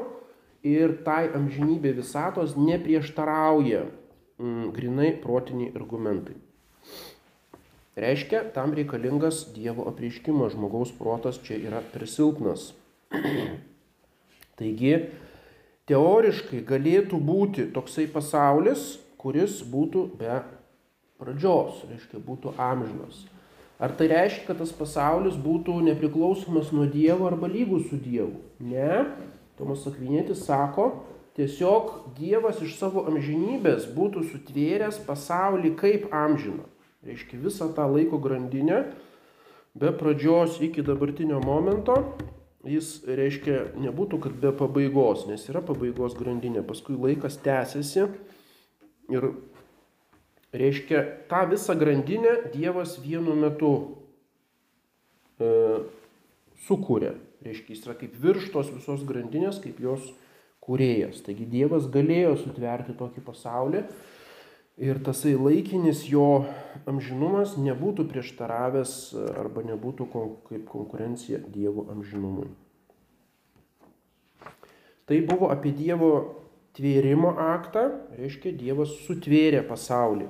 ir 0.64 0.98
tai 1.06 1.26
amžinybė 1.34 1.92
visatos 1.98 2.54
neprieštarauja 2.56 3.82
mm, 4.38 4.70
grinai 4.76 5.10
protiniai 5.20 5.74
argumentai. 5.74 6.38
Reiškia, 7.98 8.40
tam 8.54 8.72
reikalingas 8.74 9.44
Dievo 9.54 9.86
apreiškimas, 9.86 10.54
žmogaus 10.56 10.90
protas 10.98 11.38
čia 11.46 11.60
yra 11.62 11.82
prisilpnas. 11.92 12.72
Taigi, 14.58 14.96
teoriškai 15.90 16.62
galėtų 16.66 17.20
būti 17.20 17.68
toksai 17.74 18.06
pasaulis, 18.10 18.94
kuris 19.20 19.60
būtų 19.68 20.08
be 20.18 20.40
pradžios, 21.20 21.84
reiškia, 21.88 22.20
būtų 22.24 22.54
amžinas. 22.60 23.24
Ar 23.82 23.92
tai 23.98 24.08
reiškia, 24.12 24.46
kad 24.48 24.60
tas 24.62 24.72
pasaulis 24.72 25.34
būtų 25.40 25.80
nepriklausomas 25.88 26.70
nuo 26.72 26.86
Dievo 26.88 27.26
arba 27.28 27.48
lygus 27.50 27.88
su 27.90 27.98
Dievu? 28.00 28.38
Ne. 28.62 29.04
Tomas 29.58 29.84
Akvinėtis 29.86 30.44
sako, 30.46 31.04
tiesiog 31.38 32.14
Dievas 32.18 32.62
iš 32.64 32.76
savo 32.78 33.04
amžinybės 33.10 33.88
būtų 33.94 34.24
sutvėręs 34.30 35.02
pasaulį 35.06 35.74
kaip 35.78 36.08
amžiną. 36.14 36.64
Reiškia 37.04 37.38
visą 37.42 37.68
tą 37.76 37.84
laiko 37.90 38.18
grandinę, 38.22 38.86
be 39.74 39.90
pradžios 39.92 40.60
iki 40.64 40.82
dabartinio 40.86 41.42
momento 41.44 41.98
jis 42.68 43.02
reiškia 43.08 43.58
nebūtų, 43.80 44.20
kad 44.24 44.36
be 44.40 44.52
pabaigos, 44.56 45.26
nes 45.28 45.44
yra 45.50 45.62
pabaigos 45.64 46.16
grandinė, 46.18 46.64
paskui 46.66 46.96
laikas 46.98 47.36
tęsiasi 47.44 48.06
ir 49.12 49.28
reiškia 50.54 51.02
tą 51.30 51.44
visą 51.50 51.76
grandinę 51.78 52.36
Dievas 52.54 52.96
vienu 53.02 53.36
metu 53.38 53.74
e, 55.38 55.48
sukūrė. 56.68 57.14
Reiškia, 57.44 57.74
jis 57.74 57.84
yra 57.84 57.96
kaip 58.00 58.14
virš 58.22 58.48
tos 58.54 58.70
visos 58.72 59.02
grandinės, 59.04 59.58
kaip 59.60 59.80
jos 59.82 60.06
kūrėjas. 60.64 61.20
Taigi 61.26 61.44
Dievas 61.50 61.90
galėjo 61.92 62.38
sutverti 62.40 62.96
tokį 62.96 63.24
pasaulį 63.26 63.84
ir 64.76 64.98
tasai 65.04 65.34
laikinis 65.38 66.04
jo 66.10 66.44
amžinumas 66.90 67.54
nebūtų 67.60 68.08
prieštaravęs 68.10 68.94
arba 69.38 69.64
nebūtų 69.66 70.08
kaip 70.48 70.66
konkurencija 70.70 71.40
Dievo 71.46 71.86
amžinumui. 71.94 72.50
Tai 75.04 75.20
buvo 75.28 75.50
apie 75.52 75.74
Dievo 75.76 76.10
tvėrimo 76.74 77.34
aktą, 77.38 77.86
reiškia 78.18 78.54
Dievas 78.56 78.92
sutvėrė 79.04 79.62
pasaulį. 79.68 80.26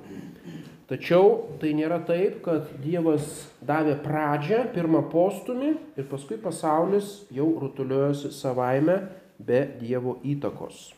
Tačiau 0.91 1.57
tai 1.63 1.71
nėra 1.73 2.03
taip, 2.05 2.43
kad 2.45 2.69
Dievas 2.83 3.47
davė 3.65 3.95
pradžią, 4.05 4.67
pirmą 4.75 5.07
postumį 5.09 5.71
ir 5.97 6.09
paskui 6.11 6.37
pasaulis 6.43 7.23
jau 7.33 7.47
rutuliuojasi 7.63 8.35
savaime 8.37 8.99
be 9.39 9.63
Dievo 9.81 10.19
įtakos. 10.21 10.91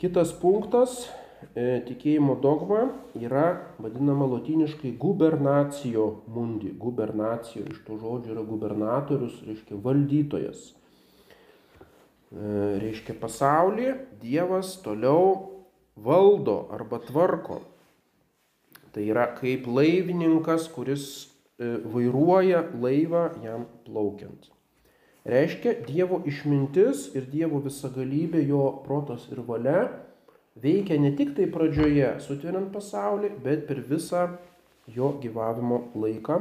Kitas 0.00 0.32
punktas 0.32 1.02
e, 1.04 1.19
tikėjimo 1.54 2.36
dogma 2.40 2.90
yra 3.16 3.46
vadinama 3.80 4.26
latiniškai 4.28 4.92
gubernacijo 5.00 6.22
mundi. 6.28 6.72
Gubernacijo 6.76 7.64
iš 7.70 7.80
to 7.86 7.96
žodžio 8.00 8.34
yra 8.36 8.44
gubernatorius, 8.44 9.40
reiškia 9.46 9.78
valdytojas. 9.80 10.70
E, 12.30 12.44
reiškia 12.84 13.16
pasaulį 13.18 13.94
Dievas 14.20 14.76
toliau 14.84 15.64
valdo 15.96 16.68
arba 16.76 17.00
tvarko. 17.08 17.60
Tai 18.94 19.02
yra 19.06 19.26
kaip 19.38 19.66
laivininkas, 19.70 20.68
kuris 20.70 21.04
e, 21.58 21.78
vairuoja 21.88 22.66
laivą 22.74 23.30
jam 23.44 23.66
plaukiant. 23.86 24.50
Reiškia, 25.30 25.74
Dievo 25.86 26.22
išmintis 26.26 27.10
ir 27.16 27.26
Dievo 27.32 27.60
visagalybė, 27.64 28.40
jo 28.48 28.62
protas 28.86 29.26
ir 29.32 29.42
valia 29.46 29.88
veikia 30.62 30.98
ne 31.00 31.12
tik 31.16 31.34
tai 31.36 31.48
pradžioje, 31.50 32.16
sutveriant 32.24 32.70
pasaulį, 32.74 33.32
bet 33.44 33.66
per 33.68 33.80
visą 33.86 34.26
jo 34.90 35.14
gyvavimo 35.22 35.86
laiką. 35.94 36.40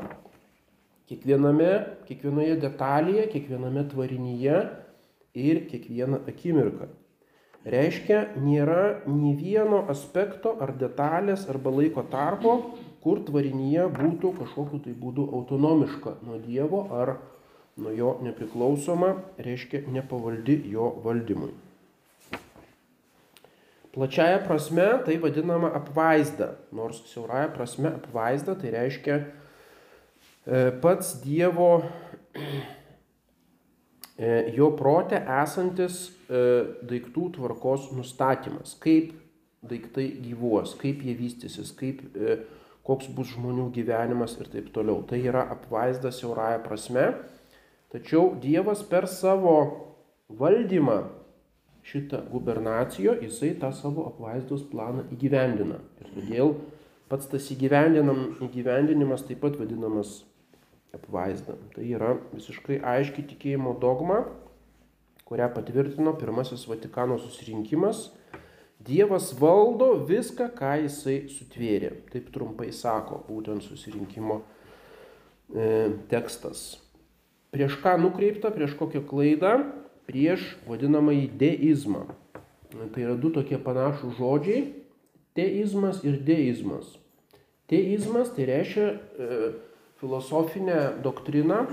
Kiekviename, 1.09 1.71
kiekvienoje 2.05 2.59
detalėje, 2.61 3.27
kiekviename 3.33 3.85
tvarinyje 3.89 4.57
ir 5.33 5.61
kiekvieną 5.69 6.21
akimirką. 6.29 6.89
Reiškia, 7.69 8.19
nėra 8.39 9.01
nei 9.09 9.33
vieno 9.35 9.81
aspekto 9.91 10.53
ar 10.63 10.71
detalės 10.79 11.43
arba 11.51 11.73
laiko 11.75 12.05
tarpo, 12.11 12.53
kur 13.03 13.19
tvarinyje 13.27 13.89
būtų 13.97 14.31
kažkokiu 14.37 14.79
tai 14.85 14.93
būdu 14.95 15.25
autonomiška 15.35 16.19
nuo 16.27 16.39
Dievo 16.43 16.85
ar 16.95 17.17
nuo 17.79 17.91
jo 17.95 18.13
nepriklausoma, 18.23 19.15
reiškia 19.39 19.83
nepavaldi 19.91 20.61
jo 20.71 20.93
valdymui. 21.03 21.51
Plačiaja 23.95 24.43
prasme 24.45 24.87
tai 25.05 25.17
vadinama 25.21 25.71
apvaizda, 25.79 26.53
nors 26.75 27.01
siauraja 27.09 27.49
prasme 27.55 27.89
apvaizda 27.97 28.53
tai 28.59 28.73
reiškia 28.75 29.15
e, 29.19 30.67
pats 30.83 31.15
Dievo 31.23 31.71
E, 34.19 34.51
jo 34.51 34.67
prote 34.75 35.15
esantis 35.15 36.09
e, 36.27 36.39
daiktų 36.83 37.29
tvarkos 37.37 37.85
nustatymas, 37.95 38.73
kaip 38.83 39.13
daiktai 39.63 40.09
gyvuos, 40.19 40.73
kaip 40.79 41.05
jie 41.07 41.13
vystysis, 41.15 41.71
kaip, 41.75 42.01
koks 42.83 43.07
bus 43.15 43.31
žmonių 43.37 43.69
gyvenimas 43.75 44.35
ir 44.39 44.49
taip 44.51 44.67
toliau. 44.75 45.05
Tai 45.07 45.21
yra 45.23 45.45
apvaizdas 45.55 46.19
siauraja 46.19 46.59
prasme, 46.65 47.05
tačiau 47.93 48.33
Dievas 48.43 48.83
per 48.91 49.07
savo 49.07 49.55
valdymą 50.27 50.99
šitą 51.89 52.21
gubernacijo, 52.31 53.15
jisai 53.23 53.55
tą 53.59 53.71
savo 53.75 54.05
apvaizdos 54.11 54.65
planą 54.71 55.07
įgyvendina. 55.15 55.79
Ir 56.01 56.11
todėl 56.15 56.53
pats 57.09 57.29
tas 57.31 57.49
įgyvendinimas 57.53 59.25
taip 59.25 59.41
pat 59.43 59.57
vadinamas 59.59 60.19
apvaizda. 60.95 61.57
Tai 61.75 61.85
yra 61.85 62.15
visiškai 62.33 62.79
aiški 62.95 63.25
tikėjimo 63.33 63.75
dogma, 63.81 64.23
kurią 65.29 65.49
patvirtino 65.53 66.15
pirmasis 66.17 66.65
Vatikano 66.69 67.19
susirinkimas. 67.21 68.09
Dievas 68.79 69.33
valdo 69.35 69.91
viską, 70.07 70.47
ką 70.55 70.75
jisai 70.85 71.25
sutvėrė. 71.29 71.91
Taip 72.13 72.29
trumpai 72.33 72.69
sako 72.71 73.19
būtent 73.27 73.65
susirinkimo 73.65 74.39
e, 74.39 75.65
tekstas. 76.09 76.79
Prieš 77.51 77.75
ką 77.83 77.97
nukreipta, 77.99 78.53
prieš 78.55 78.77
kokią 78.79 79.03
klaidą, 79.09 79.57
prieš 80.09 80.55
vadinamąjį 80.65 81.29
deizmą. 81.37 82.07
Tai 82.73 83.01
yra 83.05 83.15
du 83.17 83.29
tokie 83.33 83.57
panašus 83.61 84.17
žodžiai- 84.17 84.65
teizmas 85.37 86.03
ir 86.03 86.17
deizmas. 86.25 86.97
Teizmas 87.69 88.33
tai 88.33 88.45
reiškia 88.49 88.85
e, 88.89 89.53
filosofinę 90.01 91.01
doktriną, 91.03 91.67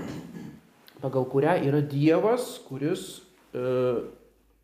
pagal 1.01 1.25
kurią 1.25 1.57
yra 1.65 1.81
Dievas, 1.81 2.59
kuris 2.69 3.21
e, 3.53 4.05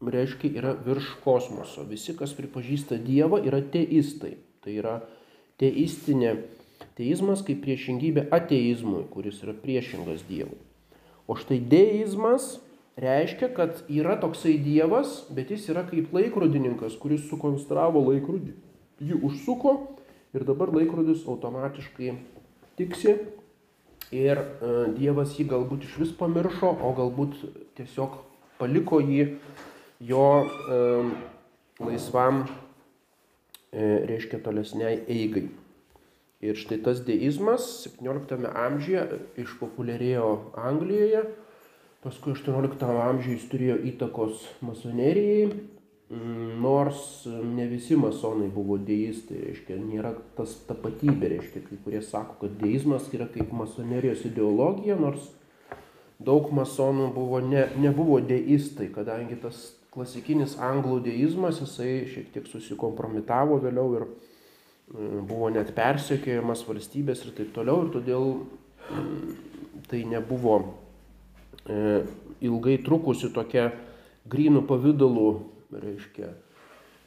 reiškia 0.01 0.51
yra 0.59 0.73
virš 0.85 1.15
kosmoso. 1.23 1.85
Visi, 1.89 2.13
kas 2.17 2.35
pripažįsta 2.37 2.99
Dievą, 3.01 3.41
yra 3.45 3.61
teistai. 3.61 4.37
Tai 4.63 4.75
yra 4.77 4.99
teistinė. 5.61 6.35
Teizmas 6.97 7.41
kaip 7.45 7.63
priešingybė 7.63 8.27
ateizmui, 8.35 9.07
kuris 9.09 9.41
yra 9.45 9.55
priešingas 9.57 10.21
Dievui. 10.29 10.59
O 11.25 11.37
štai 11.39 11.57
deizmas 11.57 12.59
reiškia, 12.99 13.49
kad 13.55 13.81
yra 13.89 14.17
toksai 14.21 14.57
Dievas, 14.61 15.23
bet 15.33 15.51
jis 15.51 15.65
yra 15.73 15.85
kaip 15.87 16.13
laikrodininkas, 16.13 16.97
kuris 17.01 17.25
sukonstravo 17.29 18.03
laikrodį, 18.09 18.53
jį 19.03 19.19
užsuko 19.25 19.75
ir 20.33 20.45
dabar 20.47 20.73
laikrodis 20.73 21.25
automatiškai 21.29 22.13
tiksi 22.77 23.17
ir 24.13 24.37
e, 24.37 24.73
Dievas 24.97 25.33
jį 25.37 25.47
galbūt 25.51 25.87
iš 25.87 25.97
vis 26.03 26.13
pamiršo, 26.17 26.69
o 26.69 26.93
galbūt 26.97 27.39
tiesiog 27.77 28.19
paliko 28.59 29.01
jį 29.01 29.33
jo 30.03 30.27
e, 30.43 30.79
laisvam, 31.81 32.43
e, 33.73 34.05
reiškia, 34.09 34.41
tolesniai 34.45 35.01
eigai. 35.09 35.47
Ir 36.43 36.57
štai 36.59 36.81
tas 36.83 36.99
deizmas 37.07 37.85
17 37.87 38.49
amžiuje 38.51 39.21
išpopuliarėjo 39.45 40.27
Anglijoje, 40.59 41.23
paskui 42.03 42.35
18 42.35 42.83
amžiuje 43.07 43.37
jis 43.37 43.49
turėjo 43.51 43.77
įtakos 43.93 44.47
masonerijai, 44.65 45.53
Mm, 46.13 46.61
nors 46.61 47.25
ne 47.25 47.65
visi 47.67 47.95
masonai 47.97 48.49
buvo 48.53 48.75
deistai, 48.77 49.39
reiškia, 49.47 49.77
nėra 49.81 50.11
tas 50.37 50.51
tapatybė, 50.67 51.29
reiškia, 51.31 51.61
kai 51.65 51.77
kurie 51.85 52.01
sako, 52.05 52.35
kad 52.43 52.57
deizmas 52.59 53.07
yra 53.15 53.25
kaip 53.31 53.53
masonerijos 53.55 54.25
ideologija, 54.27 54.97
nors 54.99 55.31
daug 56.21 56.51
masonų 56.53 57.07
buvo 57.15 57.39
ne, 57.41 57.63
nebuvo 57.81 58.19
deistai, 58.21 58.91
kadangi 58.93 59.39
tas 59.41 59.71
klasikinis 59.95 60.57
anglų 60.61 60.99
deizmas, 61.07 61.63
jisai 61.63 62.03
šiek 62.11 62.29
tiek 62.35 62.51
susikompromitavo 62.51 63.57
vėliau 63.63 63.97
ir 63.97 64.05
mm, 64.05 65.25
buvo 65.31 65.49
net 65.55 65.73
persekiojamas 65.73 66.61
valstybės 66.67 67.25
ir 67.25 67.33
taip 67.39 67.55
toliau, 67.57 67.87
ir 67.87 67.93
todėl 67.95 68.29
mm, 68.91 69.35
tai 69.89 70.03
nebuvo 70.13 70.59
ilgai 72.43 72.77
trukusi 72.83 73.31
tokia 73.33 73.69
grynų 74.29 74.63
pavydalų 74.67 75.27
reiškia, 75.73 76.31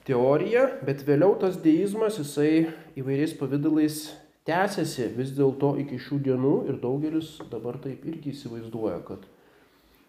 teorija, 0.06 0.66
bet 0.86 1.04
vėliau 1.06 1.36
tas 1.40 1.58
deizmas 1.62 2.18
jisai 2.20 2.68
įvairiais 2.98 3.34
pavydalais 3.38 4.02
tęsiasi 4.46 5.10
vis 5.16 5.32
dėlto 5.36 5.74
iki 5.82 5.98
šių 6.02 6.20
dienų 6.28 6.54
ir 6.70 6.78
daugelis 6.82 7.36
dabar 7.50 7.78
taip 7.82 8.04
irgi 8.06 8.32
įsivaizduoja, 8.34 9.00
kad 9.06 9.24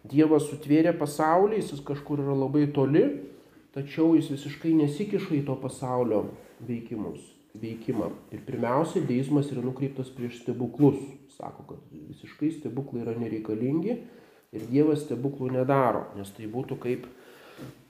Dievas 0.07 0.45
sutvėrė 0.47 0.93
pasaulį, 0.95 1.57
jis 1.59 1.81
kažkur 1.83 2.21
yra 2.23 2.35
labai 2.37 2.67
toli, 2.71 3.03
tačiau 3.75 4.13
jis 4.15 4.29
visiškai 4.31 4.71
nesikiša 4.77 5.33
į 5.35 5.41
to 5.49 5.55
pasaulio 5.59 6.21
veikimus, 6.63 7.19
veikimą. 7.57 8.11
Ir 8.31 8.45
pirmiausia, 8.47 9.01
deizmas 9.09 9.49
yra 9.51 9.65
nukreiptas 9.65 10.13
prieš 10.13 10.39
stebuklus. 10.43 11.01
Sako, 11.35 11.65
kad 11.73 11.81
visiškai 11.91 12.53
stebuklai 12.55 13.03
yra 13.03 13.17
nereikalingi 13.19 13.97
ir 14.55 14.67
Dievas 14.71 15.03
stebuklų 15.05 15.51
nedaro, 15.57 16.05
nes 16.17 16.29
tai 16.35 16.47
būtų 16.51 16.77
kaip 16.83 17.07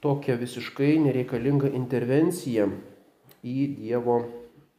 tokia 0.02 0.38
visiškai 0.40 0.96
nereikalinga 1.04 1.70
intervencija 1.76 2.68
į 3.46 3.58
Dievo 3.78 4.22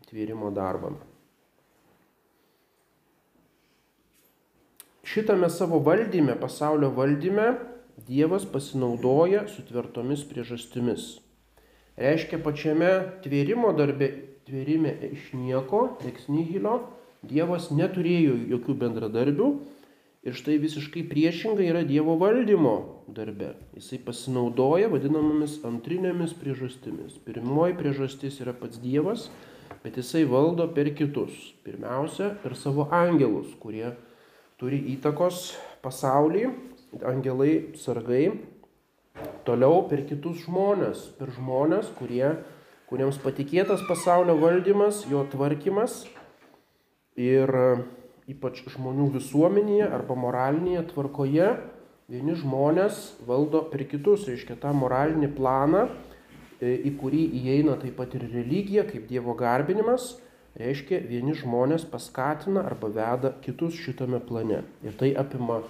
tvėrimo 0.09 0.51
darbą. 0.55 0.95
Šitame 5.09 5.49
savo 5.49 5.79
valdyme, 5.81 6.35
pasaulio 6.37 6.91
valdyme, 6.93 7.55
Dievas 8.07 8.45
pasinaudoja 8.47 9.47
sutvertomis 9.51 10.21
priežastimis. 10.29 11.17
Reiškia 11.99 12.37
pačiame 12.43 12.91
tvėrimo 13.23 13.73
darbe, 13.75 14.07
tvėrime 14.47 14.93
iš 15.09 15.33
nieko, 15.35 15.97
ex 16.07 16.29
nihilo, 16.31 16.77
Dievas 17.25 17.67
neturėjo 17.75 18.37
jokių 18.53 18.75
bendradarbių 18.85 19.49
Ir 20.19 20.35
štai 20.35 20.57
visiškai 20.59 21.05
priešingai 21.07 21.69
yra 21.71 21.85
Dievo 21.87 22.17
valdymo 22.19 22.73
darbe. 23.15 23.53
Jisai 23.77 24.01
pasinaudoja 24.03 24.89
vadinamomis 24.91 25.53
antrinėmis 25.63 26.33
priežastimis. 26.35 27.15
Pirmoji 27.23 27.77
priežastis 27.79 28.41
yra 28.43 28.51
pats 28.51 28.81
Dievas, 28.83 29.29
bet 29.79 29.95
jisai 29.95 30.25
valdo 30.27 30.65
per 30.75 30.89
kitus. 30.97 31.31
Pirmiausia, 31.63 32.33
per 32.43 32.57
savo 32.59 32.89
angelus, 32.91 33.53
kurie 33.63 33.93
turi 34.59 34.81
įtakos 34.91 35.53
pasaulį, 35.85 36.49
angelai 37.07 37.53
sargai. 37.79 38.25
Toliau 39.47 39.85
per 39.87 40.03
kitus 40.09 40.43
žmonės, 40.43 41.05
per 41.15 41.31
žmonės, 41.35 41.93
kurie, 41.95 42.33
kuriems 42.91 43.21
patikėtas 43.23 43.87
pasaulio 43.87 44.35
valdymas, 44.43 45.05
jo 45.07 45.23
tvarkymas. 45.31 46.03
Ir 47.15 47.55
ypač 48.29 48.61
žmonių 48.69 49.09
visuomenėje 49.17 49.89
arba 49.89 50.15
moralinėje 50.19 50.85
tvarkoje, 50.91 51.49
vieni 52.09 52.35
žmonės 52.37 53.01
valdo 53.25 53.63
per 53.71 53.85
kitus, 53.89 54.27
reiškia 54.29 54.57
tą 54.61 54.73
moralinį 54.77 55.31
planą, 55.37 55.87
e, 56.61 56.75
į 56.89 56.95
kurį 57.01 57.23
įeina 57.41 57.77
taip 57.81 57.97
pat 57.97 58.15
ir 58.17 58.27
religija, 58.33 58.85
kaip 58.89 59.07
Dievo 59.09 59.33
garbinimas, 59.37 60.17
reiškia 60.59 61.01
vieni 61.09 61.33
žmonės 61.37 61.87
paskatina 61.89 62.65
arba 62.69 62.89
veda 62.93 63.33
kitus 63.45 63.77
šitame 63.77 64.21
plane. 64.21 64.63
Ir 64.85 64.97
tai 64.99 65.13
apima 65.17 65.63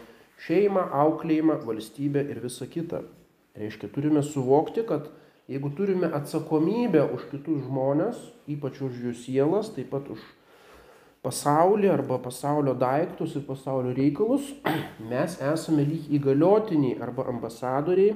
šeimą, 0.45 0.89
auklėjimą, 1.03 1.61
valstybę 1.67 2.23
ir 2.31 2.43
visą 2.43 2.67
kitą. 2.71 3.03
Reiškia, 3.59 3.89
turime 3.91 4.23
suvokti, 4.23 4.85
kad 4.87 5.09
jeigu 5.51 5.71
turime 5.75 6.11
atsakomybę 6.15 7.03
už 7.15 7.27
kitus 7.31 7.63
žmonės, 7.67 8.19
ypač 8.47 8.79
už 8.85 8.99
jų 9.03 9.15
sielas, 9.19 9.71
taip 9.75 9.91
pat 9.91 10.07
už 10.13 10.23
pasaulį 11.25 11.89
arba 11.91 12.19
pasaulio 12.23 12.73
daiktus 12.79 13.35
ir 13.35 13.43
pasaulio 13.47 13.93
reikalus, 13.95 14.53
mes 15.11 15.37
esame 15.43 15.85
lyg 15.87 16.11
įgaliotiniai 16.19 16.99
arba 17.03 17.27
ambasadoriai 17.33 18.15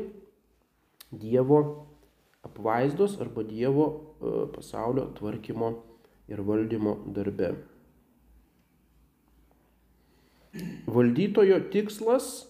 Dievo 1.13 1.59
apvaizdos 2.41 3.19
arba 3.21 3.43
Dievo 3.45 3.85
e, 3.93 4.31
pasaulio 4.55 5.11
tvarkymo 5.19 5.69
ir 6.31 6.41
valdymo 6.41 6.95
darbe. 7.13 7.51
Valdytojo 10.89 11.59
tikslas, 11.73 12.47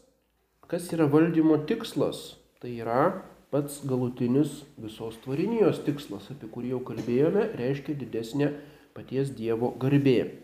kas 0.71 0.87
yra 0.95 1.09
valdymo 1.11 1.57
tikslas, 1.67 2.37
tai 2.63 2.77
yra 2.83 3.01
pats 3.51 3.81
galutinis 3.87 4.61
visos 4.81 5.19
tvarinijos 5.23 5.83
tikslas, 5.85 6.29
apie 6.31 6.49
kurį 6.51 6.73
jau 6.77 6.81
kalbėjome, 6.87 7.49
reiškia 7.59 7.95
didesnė 7.99 8.53
paties 8.95 9.31
Dievo 9.35 9.73
garbė 9.79 10.42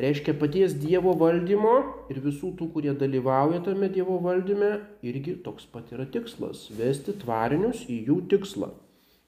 reiškia 0.00 0.34
paties 0.38 0.74
Dievo 0.80 1.14
valdymo 1.18 1.74
ir 2.12 2.20
visų 2.24 2.54
tų, 2.58 2.70
kurie 2.74 2.94
dalyvauja 2.98 3.62
tame 3.66 3.88
Dievo 3.92 4.18
valdyme, 4.22 4.80
irgi 5.06 5.36
toks 5.44 5.68
pat 5.70 5.92
yra 5.94 6.06
tikslas- 6.06 6.66
vesti 6.78 7.14
tvarinius 7.22 7.86
į 7.86 8.00
jų 8.08 8.18
tikslą. 8.32 8.72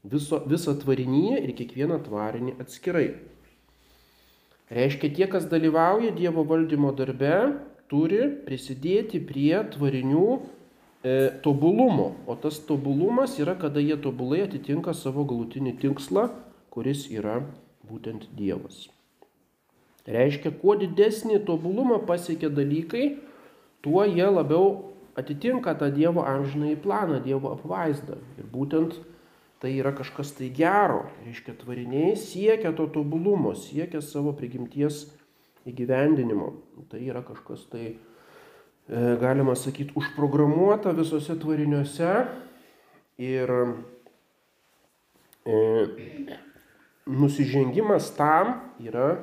Viso, 0.07 0.41
visą 0.47 0.75
tvarinyje 0.79 1.41
ir 1.43 1.53
kiekvieną 1.59 1.99
tvarinį 2.07 2.59
atskirai. 2.63 3.09
Reiškia, 4.71 5.15
tie, 5.15 5.27
kas 5.27 5.47
dalyvauja 5.47 6.11
Dievo 6.15 6.45
valdymo 6.47 6.93
darbe, 6.95 7.59
turi 7.91 8.23
prisidėti 8.47 9.21
prie 9.23 9.63
tvarinių 9.75 10.27
e, 11.07 11.15
tobulumo. 11.43 12.15
O 12.27 12.35
tas 12.35 12.59
tobulumas 12.59 13.39
yra, 13.39 13.55
kada 13.55 13.83
jie 13.83 13.97
tobulai 13.97 14.43
atitinka 14.47 14.95
savo 14.95 15.25
galutinį 15.25 15.77
tikslą, 15.83 16.29
kuris 16.71 17.07
yra 17.15 17.41
būtent 17.87 18.27
Dievas. 18.35 18.96
Reiškia, 20.07 20.53
kuo 20.61 20.77
didesnį 20.79 21.41
tobulumą 21.47 21.99
pasiekia 22.07 22.51
dalykai, 22.55 23.17
tuo 23.83 24.05
jie 24.07 24.27
labiau 24.31 24.95
atitinka 25.19 25.75
tą 25.75 25.91
Dievo 25.91 26.23
amžinai 26.23 26.77
planą, 26.79 27.19
Dievo 27.25 27.51
apvaizdą. 27.57 28.21
Ir 28.39 28.47
būtent 28.53 28.95
tai 29.63 29.73
yra 29.81 29.91
kažkas 29.97 30.31
tai 30.39 30.53
gero. 30.55 31.07
Reiškia, 31.25 31.57
tvariniai 31.59 32.15
siekia 32.21 32.71
to 32.77 32.87
tobulumo, 32.93 33.57
siekia 33.59 34.03
savo 34.05 34.35
prigimties 34.37 35.09
įgyvendinimo. 35.67 36.53
Tai 36.93 37.01
yra 37.03 37.25
kažkas 37.27 37.67
tai, 37.73 37.97
e, 37.97 39.01
galima 39.19 39.57
sakyti, 39.59 39.97
užprogramuota 39.99 40.95
visose 40.95 41.35
tvariniuose. 41.35 42.13
Ir 43.19 43.51
e, 45.47 45.57
nusižengimas 47.07 48.13
tam 48.15 48.61
yra 48.79 49.17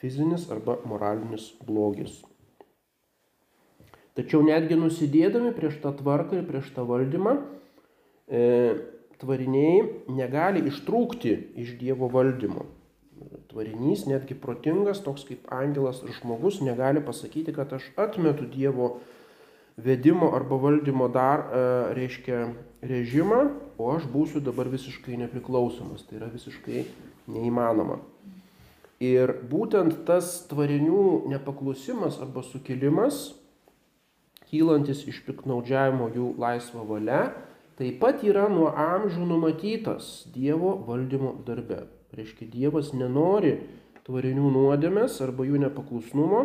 fizinis 0.00 0.46
arba 0.50 0.78
moralinis 0.88 1.52
blogis. 1.66 2.22
Tačiau 4.14 4.44
netgi 4.46 4.78
nusidėdami 4.78 5.50
prieš 5.56 5.80
tą 5.82 5.90
tvarką 5.98 6.38
ir 6.38 6.46
prieš 6.46 6.70
tą 6.76 6.84
valdymą, 6.86 7.34
e, 8.30 8.42
tvariniai 9.18 9.82
negali 10.14 10.62
ištrūkti 10.70 11.34
iš 11.64 11.74
Dievo 11.80 12.08
valdymo. 12.12 12.68
Tvarinys, 13.50 14.06
netgi 14.10 14.36
protingas, 14.38 15.02
toks 15.02 15.26
kaip 15.26 15.50
angelas 15.54 16.02
ir 16.02 16.14
žmogus, 16.20 16.60
negali 16.62 17.02
pasakyti, 17.02 17.54
kad 17.54 17.72
aš 17.74 17.86
atmetu 17.98 18.46
Dievo 18.50 18.98
vedimo 19.76 20.30
arba 20.34 20.58
valdymo 20.62 21.10
dar, 21.10 21.46
e, 21.50 21.66
reiškia, 21.98 22.40
režimą, 22.86 23.50
o 23.78 23.90
aš 23.96 24.06
būsiu 24.10 24.42
dabar 24.44 24.70
visiškai 24.70 25.18
nepriklausomas. 25.24 26.06
Tai 26.06 26.20
yra 26.20 26.30
visiškai 26.30 26.84
neįmanoma. 27.34 27.98
Ir 29.02 29.32
būtent 29.50 30.04
tas 30.06 30.44
tvarinių 30.50 31.26
nepaklusimas 31.32 32.20
arba 32.22 32.44
sukilimas, 32.46 33.32
kylantis 34.50 35.02
iš 35.10 35.24
piknaudžiavimo 35.26 36.12
jų 36.14 36.28
laisvą 36.38 36.84
valią, 36.86 37.24
taip 37.78 37.98
pat 38.02 38.22
yra 38.22 38.46
nuo 38.52 38.70
amžių 38.70 39.26
numatytas 39.26 40.28
Dievo 40.34 40.76
valdymo 40.86 41.34
darbe. 41.46 41.88
Reiškia, 42.14 42.46
Dievas 42.52 42.92
nenori 42.94 43.56
tvarinių 44.06 44.52
nuodėmės 44.54 45.18
arba 45.24 45.46
jų 45.48 45.64
nepaklusnumo, 45.64 46.44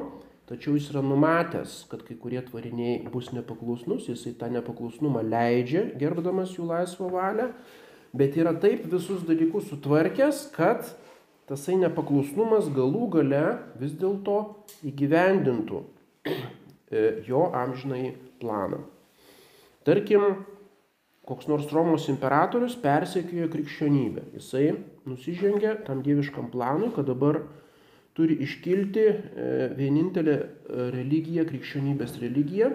tačiau 0.50 0.74
jis 0.74 0.88
yra 0.90 1.04
numatęs, 1.06 1.84
kad 1.92 2.02
kai 2.08 2.18
kurie 2.18 2.42
tvariniai 2.42 3.04
bus 3.14 3.30
nepaklusnus, 3.36 4.08
jisai 4.10 4.34
tą 4.40 4.50
nepaklusnumą 4.56 5.22
leidžia, 5.28 5.86
gerbdamas 6.02 6.56
jų 6.58 6.66
laisvą 6.72 7.12
valią, 7.14 7.52
bet 8.18 8.40
yra 8.40 8.56
taip 8.58 8.88
visus 8.90 9.22
dalykus 9.28 9.70
sutvarkęs, 9.70 10.48
kad 10.56 10.90
tasai 11.50 11.80
nepaklusnumas 11.82 12.70
galų 12.74 13.08
gale 13.18 13.44
vis 13.82 13.96
dėlto 13.98 14.38
įgyvendintų 14.86 15.82
e, 16.30 17.04
jo 17.28 17.48
amžinai 17.58 18.14
planą. 18.42 18.84
Tarkim, 19.88 20.46
koks 21.30 21.48
nors 21.50 21.70
Romos 21.74 22.08
imperatorius 22.10 22.76
persekiojo 22.82 23.50
krikščionybę. 23.54 24.28
Jisai 24.38 24.74
nusižengė 25.10 25.80
tam 25.88 26.04
dieviškam 26.06 26.50
planui, 26.54 26.92
kad 26.96 27.10
dabar 27.10 27.44
turi 28.18 28.38
iškilti 28.46 29.06
e, 29.10 29.16
vienintelė 29.78 30.36
e, 30.38 30.46
religija, 30.96 31.46
krikščionybės 31.50 32.18
religija. 32.22 32.72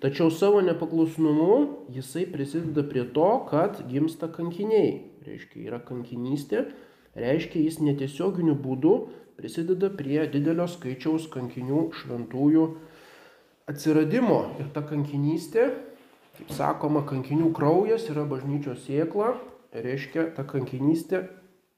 Tačiau 0.00 0.32
savo 0.32 0.62
nepaklusnumu 0.64 1.56
jisai 1.92 2.24
prisideda 2.32 2.86
prie 2.88 3.04
to, 3.16 3.28
kad 3.50 3.82
gimsta 3.90 4.30
kankiniai. 4.32 4.94
Reiškia, 5.26 5.66
yra 5.68 5.80
kankinystė, 5.84 6.70
reiškia 7.18 7.64
jis 7.64 7.80
netiesioginiu 7.82 8.54
būdu 8.58 8.94
prisideda 9.40 9.88
prie 9.96 10.20
didelio 10.30 10.66
skaičiaus 10.68 11.28
kankinių 11.32 11.86
šventųjų 11.96 12.66
atsiradimo. 13.70 14.40
Ir 14.60 14.68
ta 14.74 14.82
kankinystė, 14.84 15.70
kaip 16.36 16.54
sakoma, 16.56 17.04
kankinių 17.08 17.50
kraujas 17.56 18.08
yra 18.12 18.26
bažnyčios 18.28 18.84
sėkla, 18.86 19.34
reiškia 19.72 20.30
ta 20.36 20.44
kankinystė 20.44 21.24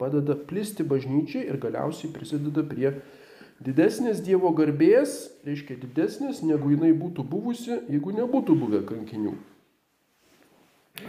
padeda 0.03 0.35
plisti 0.35 0.83
bažnyčiai 0.83 1.47
ir 1.47 1.61
galiausiai 1.63 2.11
prisideda 2.11 2.65
prie 2.67 2.97
didesnės 3.63 4.23
Dievo 4.27 4.51
garbės, 4.59 5.31
reiškia 5.47 5.79
didesnės, 5.85 6.43
negu 6.43 6.73
jinai 6.75 6.91
būtų 6.99 7.23
buvusi, 7.23 7.77
jeigu 7.93 8.15
nebūtų 8.17 8.57
buvę 8.59 8.83
kankinių. 8.89 9.37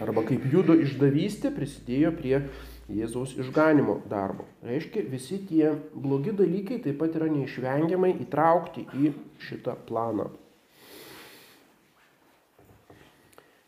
Arba 0.00 0.22
kaip 0.26 0.46
judo 0.52 0.76
išdavystė 0.80 1.50
prisidėjo 1.54 2.14
prie 2.16 2.38
Jėzaus 2.92 3.32
išganimo 3.40 4.02
darbo. 4.10 4.44
Reiškia, 4.64 5.06
visi 5.08 5.38
tie 5.48 5.70
blogi 5.94 6.34
dalykai 6.36 6.82
taip 6.84 6.98
pat 7.00 7.14
yra 7.16 7.30
neišvengiamai 7.32 8.12
įtraukti 8.26 8.84
į 8.92 9.12
šitą 9.40 9.78
planą. 9.88 10.28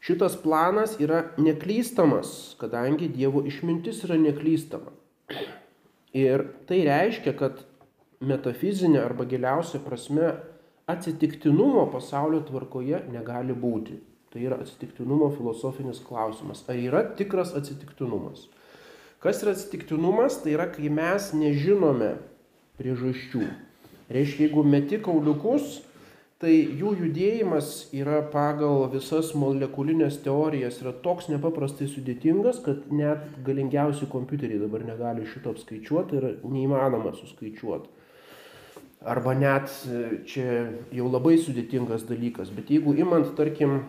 Šitas 0.06 0.36
planas 0.38 0.98
yra 1.02 1.22
neklystamas, 1.40 2.54
kadangi 2.60 3.08
Dievo 3.10 3.40
išmintis 3.48 4.04
yra 4.06 4.18
neklystama. 4.20 4.92
Ir 6.14 6.44
tai 6.68 6.84
reiškia, 6.86 7.32
kad 7.40 7.64
metafizinė 8.20 9.00
arba 9.02 9.26
giliausia 9.26 9.80
prasme 9.82 10.28
atsitiktinumo 10.86 11.88
pasaulio 11.90 12.44
tvarkoje 12.46 13.00
negali 13.10 13.56
būti. 13.56 13.96
Tai 14.30 14.44
yra 14.44 14.60
atsitiktinumo 14.62 15.32
filosofinis 15.34 15.98
klausimas. 16.04 16.62
Ar 16.68 16.78
yra 16.78 17.02
tikras 17.18 17.56
atsitiktinumas? 17.58 18.46
Kas 19.26 19.40
yra 19.42 19.56
atsitiktinumas? 19.56 20.36
Tai 20.38 20.52
yra, 20.54 20.68
kai 20.70 20.86
mes 20.86 21.32
nežinome 21.34 22.12
priežasčių. 22.78 23.48
Reiškia, 24.14 24.44
jeigu 24.46 24.62
meti 24.62 25.00
kauliukus, 25.02 25.80
tai 26.38 26.52
jų 26.54 26.92
judėjimas 27.00 27.88
yra 27.90 28.20
pagal 28.30 28.84
visas 28.92 29.32
molekulinės 29.34 30.20
teorijas 30.22 30.78
yra 30.84 30.94
toks 31.02 31.26
nepaprastai 31.32 31.90
sudėtingas, 31.90 32.62
kad 32.62 32.86
net 32.94 33.26
galingiausi 33.42 34.06
kompiuteriai 34.12 34.62
dabar 34.62 34.86
negali 34.86 35.26
šito 35.26 35.56
apskaičiuoti 35.56 36.20
ir 36.20 36.30
neįmanoma 36.46 37.16
suskaičiuoti. 37.18 37.90
Arba 39.10 39.34
net 39.34 39.74
čia 40.30 40.68
jau 40.94 41.10
labai 41.10 41.34
sudėtingas 41.42 42.06
dalykas, 42.06 42.54
bet 42.54 42.70
jeigu 42.70 42.94
imant, 42.94 43.34
tarkim, 43.34 43.80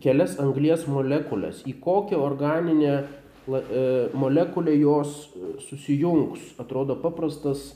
kelias 0.00 0.38
anglies 0.40 0.88
molekulės, 0.88 1.60
į 1.68 1.76
kokią 1.84 2.24
organinę 2.24 3.02
molekulę 3.46 4.74
jos 4.78 5.32
susijungs, 5.68 6.52
atrodo 6.62 6.96
paprastas 7.02 7.72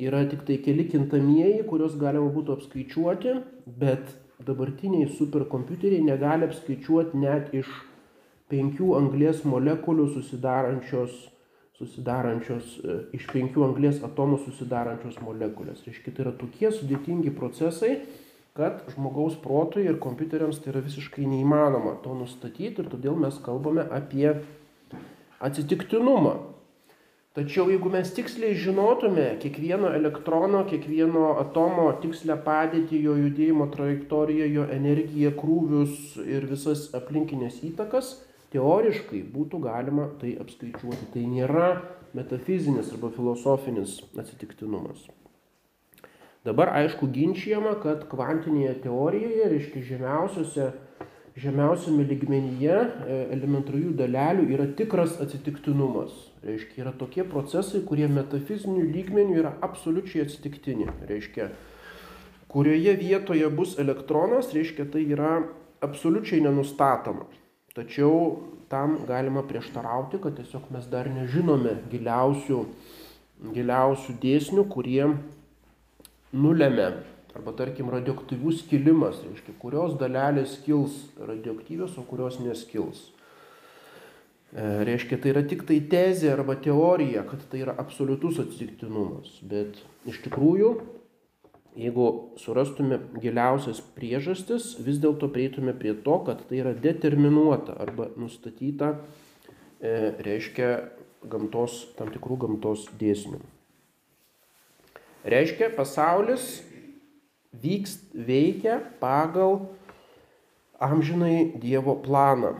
yra 0.00 0.24
tik 0.28 0.44
tai 0.48 0.58
keli 0.64 0.86
kintamieji, 0.88 1.64
kuriuos 1.68 1.96
galima 2.00 2.30
būtų 2.32 2.56
apskaičiuoti, 2.56 3.34
bet 3.80 4.14
dabartiniai 4.46 5.10
superkompiuteriai 5.16 6.04
negali 6.04 6.48
apskaičiuoti 6.48 7.20
net 7.20 7.52
iš 7.56 7.68
penkių 8.50 8.94
anglės 8.98 9.44
molekulių 9.46 10.08
susidarančios, 10.14 11.12
susidarančios 11.78 12.72
e, 12.80 12.96
iš 13.16 13.28
penkių 13.30 13.66
anglės 13.68 14.00
atomų 14.04 14.40
susidarančios 14.46 15.20
molekulės. 15.24 15.84
Reiškia, 15.86 16.14
tai 16.16 16.26
yra 16.26 16.32
tokie 16.40 16.72
sudėtingi 16.74 17.32
procesai, 17.36 18.00
kad 18.56 18.82
žmogaus 18.96 19.36
protui 19.40 19.84
ir 19.86 20.00
kompiuteriams 20.02 20.58
tai 20.60 20.72
yra 20.72 20.82
visiškai 20.84 21.28
neįmanoma 21.28 22.00
to 22.04 22.16
nustatyti 22.18 22.82
ir 22.82 22.88
todėl 22.90 23.20
mes 23.20 23.38
kalbame 23.44 23.84
apie 23.86 24.32
atsitiktinumą. 25.40 26.34
Tačiau 27.30 27.68
jeigu 27.70 27.92
mes 27.92 28.08
tiksliai 28.10 28.56
žinotume 28.58 29.26
kiekvieno 29.42 29.92
elektrono, 29.94 30.64
kiekvieno 30.66 31.36
atomo 31.38 31.84
tikslę 32.02 32.34
padėtį, 32.42 32.98
jo 33.04 33.14
judėjimo 33.20 33.68
trajektoriją, 33.70 34.48
jo 34.50 34.64
energiją, 34.74 35.30
krūvius 35.38 36.18
ir 36.24 36.48
visas 36.50 36.88
aplinkinės 36.98 37.60
įtakas, 37.70 38.16
teoriškai 38.50 39.22
būtų 39.30 39.62
galima 39.62 40.08
tai 40.18 40.34
apskaičiuoti. 40.42 41.12
Tai 41.14 41.24
nėra 41.36 41.70
metafizinis 42.18 42.90
arba 42.96 43.12
filosofinis 43.14 44.00
atsitiktinumas. 44.18 45.06
Dabar 46.44 46.74
aišku 46.80 47.06
ginčiama, 47.14 47.76
kad 47.82 48.08
kvantinėje 48.10 48.80
teorijoje, 48.88 49.48
reiškia 49.54 49.86
žemiausiose 49.92 50.70
žemiausiame 51.38 52.04
lygmenyje 52.08 52.74
e, 52.74 53.18
elementarių 53.36 53.94
dalelių 53.98 54.46
yra 54.54 54.66
tikras 54.78 55.16
atsitiktinumas. 55.22 56.12
Reiškia, 56.44 56.80
yra 56.84 56.92
tokie 56.96 57.24
procesai, 57.28 57.82
kurie 57.86 58.08
metafizinių 58.10 58.86
lygmenių 58.94 59.36
yra 59.42 59.52
absoliučiai 59.62 60.24
atsitiktini. 60.24 60.88
Reiškia, 61.08 61.50
kurioje 62.50 62.96
vietoje 62.98 63.50
bus 63.54 63.76
elektronas, 63.78 64.54
reiškia, 64.56 64.88
tai 64.90 65.04
yra 65.12 65.36
absoliučiai 65.84 66.42
nenustatoma. 66.44 67.28
Tačiau 67.76 68.40
tam 68.72 68.98
galima 69.06 69.44
prieštarauti, 69.46 70.18
kad 70.22 70.38
tiesiog 70.38 70.70
mes 70.74 70.88
dar 70.90 71.10
nežinome 71.10 71.76
giliausių, 71.92 72.64
giliausių 73.54 74.16
dėsnių, 74.22 74.66
kurie 74.72 75.04
nulėmė 76.32 76.90
arba 77.34 77.54
tarkim 77.56 77.90
radioaktyvus 77.92 78.64
skilimas, 78.64 79.20
reiškia, 79.26 79.54
kurios 79.62 79.96
dalelės 80.00 80.56
skils 80.58 80.96
radioaktyvios, 81.18 81.96
o 82.00 82.04
kurios 82.08 82.40
neskils. 82.42 83.10
E, 84.50 84.64
reiškia, 84.88 85.20
tai 85.22 85.34
yra 85.34 85.44
tik 85.46 85.62
tai 85.68 85.78
tezė 85.92 86.32
arba 86.34 86.56
teorija, 86.58 87.22
kad 87.28 87.44
tai 87.52 87.62
yra 87.62 87.76
absoliutus 87.78 88.40
atsitiktinumas. 88.42 89.36
Bet 89.46 89.78
iš 90.10 90.18
tikrųjų, 90.24 90.72
jeigu 91.78 92.06
surastume 92.40 92.98
giliausias 93.22 93.78
priežastis, 93.94 94.72
vis 94.82 94.98
dėlto 95.02 95.30
prieitume 95.30 95.74
prie 95.78 95.94
to, 95.94 96.18
kad 96.26 96.42
tai 96.48 96.64
yra 96.64 96.74
determinuota 96.74 97.78
arba 97.78 98.10
nustatyta, 98.18 98.96
e, 99.78 99.94
reiškia, 100.26 100.72
gamtos, 101.30 101.84
tam 101.98 102.10
tikrų 102.10 102.40
gamtos 102.46 102.88
dėsnių. 102.98 103.38
Reiškia, 105.30 105.68
pasaulis 105.76 106.62
vyks, 107.62 107.98
veikia 108.14 108.80
pagal 109.00 109.68
amžinai 110.80 111.52
Dievo 111.60 111.96
planą. 112.00 112.56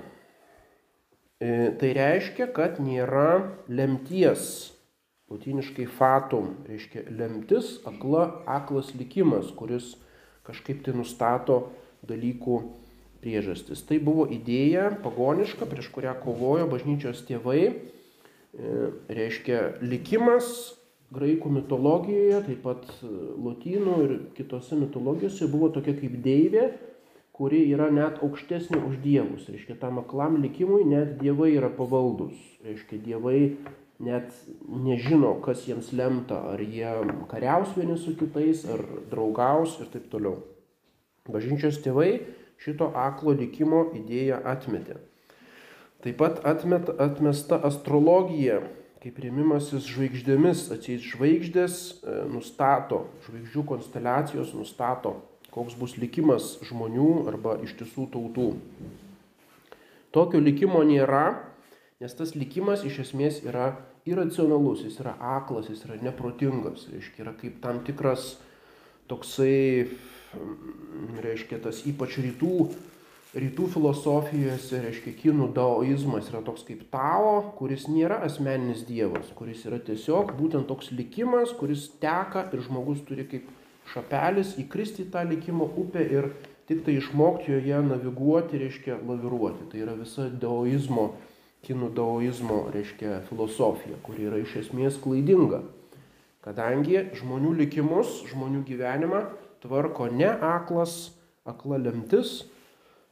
E, 1.40 1.72
tai 1.80 1.94
reiškia, 1.96 2.50
kad 2.52 2.76
nėra 2.84 3.56
lemties, 3.72 4.74
latiniškai 5.32 5.86
fatum, 5.88 6.52
reiškia 6.68 7.06
lemtis, 7.16 7.78
akla, 7.88 8.42
aklas 8.44 8.92
likimas, 8.98 9.48
kuris 9.56 9.94
kažkaip 10.44 10.82
tai 10.84 10.92
nustato 10.98 11.70
dalykų 12.04 12.58
priežastis. 13.24 13.80
Tai 13.88 14.00
buvo 14.04 14.26
idėja 14.28 14.90
pagoniška, 15.04 15.68
prieš 15.68 15.88
kurią 15.94 16.12
kovojo 16.20 16.68
bažnyčios 16.68 17.24
tėvai. 17.28 17.62
E, 17.70 18.90
reiškia, 19.08 19.80
likimas 19.80 20.74
graikų 21.14 21.51
mitologijoje, 21.57 22.38
taip 22.46 22.62
pat 22.64 22.87
e, 23.03 23.11
lotynų 23.42 23.96
ir 24.05 24.14
kitose 24.37 24.79
mitologijose 24.79 25.49
buvo 25.51 25.70
tokia 25.75 25.96
kaip 25.99 26.16
deivė, 26.25 26.70
kuri 27.35 27.62
yra 27.73 27.88
net 27.94 28.20
aukštesnė 28.23 28.83
už 28.85 28.99
dievus. 29.03 29.49
Reiškia, 29.49 29.79
tam 29.81 30.03
aklam 30.03 30.38
likimui 30.42 30.85
net 30.88 31.16
dievai 31.23 31.55
yra 31.57 31.70
pavaldus. 31.73 32.37
Reiškia, 32.66 33.01
dievai 33.07 33.40
net 34.01 34.33
nežino, 34.68 35.35
kas 35.44 35.64
jiems 35.68 35.90
lemta, 35.96 36.40
ar 36.55 36.61
jie 36.61 36.92
kariaus 37.31 37.73
vieni 37.77 37.96
su 38.01 38.14
kitais, 38.16 38.64
ar 38.68 38.85
draugaus 39.12 39.79
ir 39.81 39.90
taip 39.92 40.09
toliau. 40.12 40.38
Bažnyčios 41.31 41.81
tėvai 41.85 42.12
šito 42.61 42.90
aklo 42.96 43.35
likimo 43.37 43.87
idėją 43.96 44.40
atmetė. 44.49 45.01
Taip 46.01 46.16
pat 46.20 46.40
atmet, 46.49 46.88
atmesta 47.01 47.59
astrologija, 47.68 48.62
kaip 49.00 49.16
rėmimasis 49.22 49.86
žvaigždėmis, 49.88 50.66
atseit 50.74 51.00
žvaigždės 51.00 51.76
e, 52.04 52.16
nustato, 52.28 53.06
žvaigždžių 53.24 53.64
konsteliacijos 53.70 54.52
nustato, 54.52 55.14
koks 55.54 55.76
bus 55.80 55.96
likimas 55.96 56.58
žmonių 56.68 57.24
arba 57.30 57.56
ištisų 57.64 58.10
tautų. 58.12 58.50
Tokio 60.12 60.42
likimo 60.42 60.82
nėra, 60.84 61.40
nes 62.02 62.16
tas 62.18 62.34
likimas 62.36 62.84
iš 62.84 63.00
esmės 63.06 63.40
yra 63.46 63.72
iracionalus, 64.08 64.84
jis 64.84 65.00
yra 65.00 65.16
aklas, 65.38 65.70
jis 65.72 65.84
yra 65.88 65.96
neprotingas, 66.04 66.84
reiškia, 66.92 67.24
yra 67.24 67.34
kaip 67.40 67.60
tam 67.64 67.80
tikras 67.86 68.34
toksai, 69.08 69.88
reiškia, 71.24 71.60
tas 71.64 71.80
ypač 71.88 72.20
rytų 72.20 72.68
rytų 73.36 73.68
filosofijose, 73.70 74.80
reiškia, 74.82 75.14
kinų 75.20 75.50
daoizmas 75.54 76.30
yra 76.32 76.40
toks 76.46 76.64
kaip 76.66 76.82
Tao, 76.90 77.52
kuris 77.58 77.86
nėra 77.90 78.18
asmeninis 78.26 78.82
dievas, 78.88 79.30
kuris 79.38 79.62
yra 79.68 79.78
tiesiog 79.86 80.34
būtent 80.38 80.66
toks 80.70 80.90
likimas, 80.90 81.54
kuris 81.54 81.88
teka 82.02 82.48
ir 82.50 82.64
žmogus 82.66 83.04
turi 83.06 83.28
kaip 83.30 83.46
šapelis 83.92 84.56
įkristi 84.58 85.06
į 85.06 85.12
tą 85.14 85.22
likimo 85.30 85.68
upę 85.78 86.02
ir 86.02 86.32
tik 86.70 86.84
tai 86.86 86.98
išmokti 86.98 87.54
joje 87.54 87.80
naviguoti, 87.86 88.58
reiškia, 88.64 88.98
laviruoti. 89.06 89.66
Tai 89.70 89.82
yra 89.82 89.94
visa 89.98 90.26
daoizmo, 90.30 91.12
kinų 91.66 91.90
daoizmo, 91.94 92.64
reiškia, 92.74 93.24
filosofija, 93.30 93.98
kuri 94.06 94.26
yra 94.30 94.42
iš 94.42 94.58
esmės 94.64 94.98
klaidinga. 95.02 95.64
Kadangi 96.42 97.10
žmonių 97.18 97.52
likimus, 97.58 98.22
žmonių 98.30 98.62
gyvenimą 98.66 99.26
tvarko 99.62 100.06
ne 100.14 100.30
aklas, 100.30 101.12
akla 101.44 101.78
lemtis, 101.82 102.49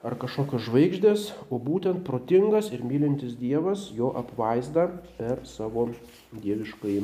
ar 0.07 0.15
kažkokios 0.19 0.69
žvaigždės, 0.69 1.33
o 1.51 1.59
būtent 1.59 2.05
protingas 2.07 2.71
ir 2.75 2.85
mylintis 2.87 3.35
Dievas 3.39 3.89
jo 3.95 4.13
apvaizda 4.19 4.89
per 5.19 5.43
savo 5.49 5.89
dieviškai, 6.33 7.01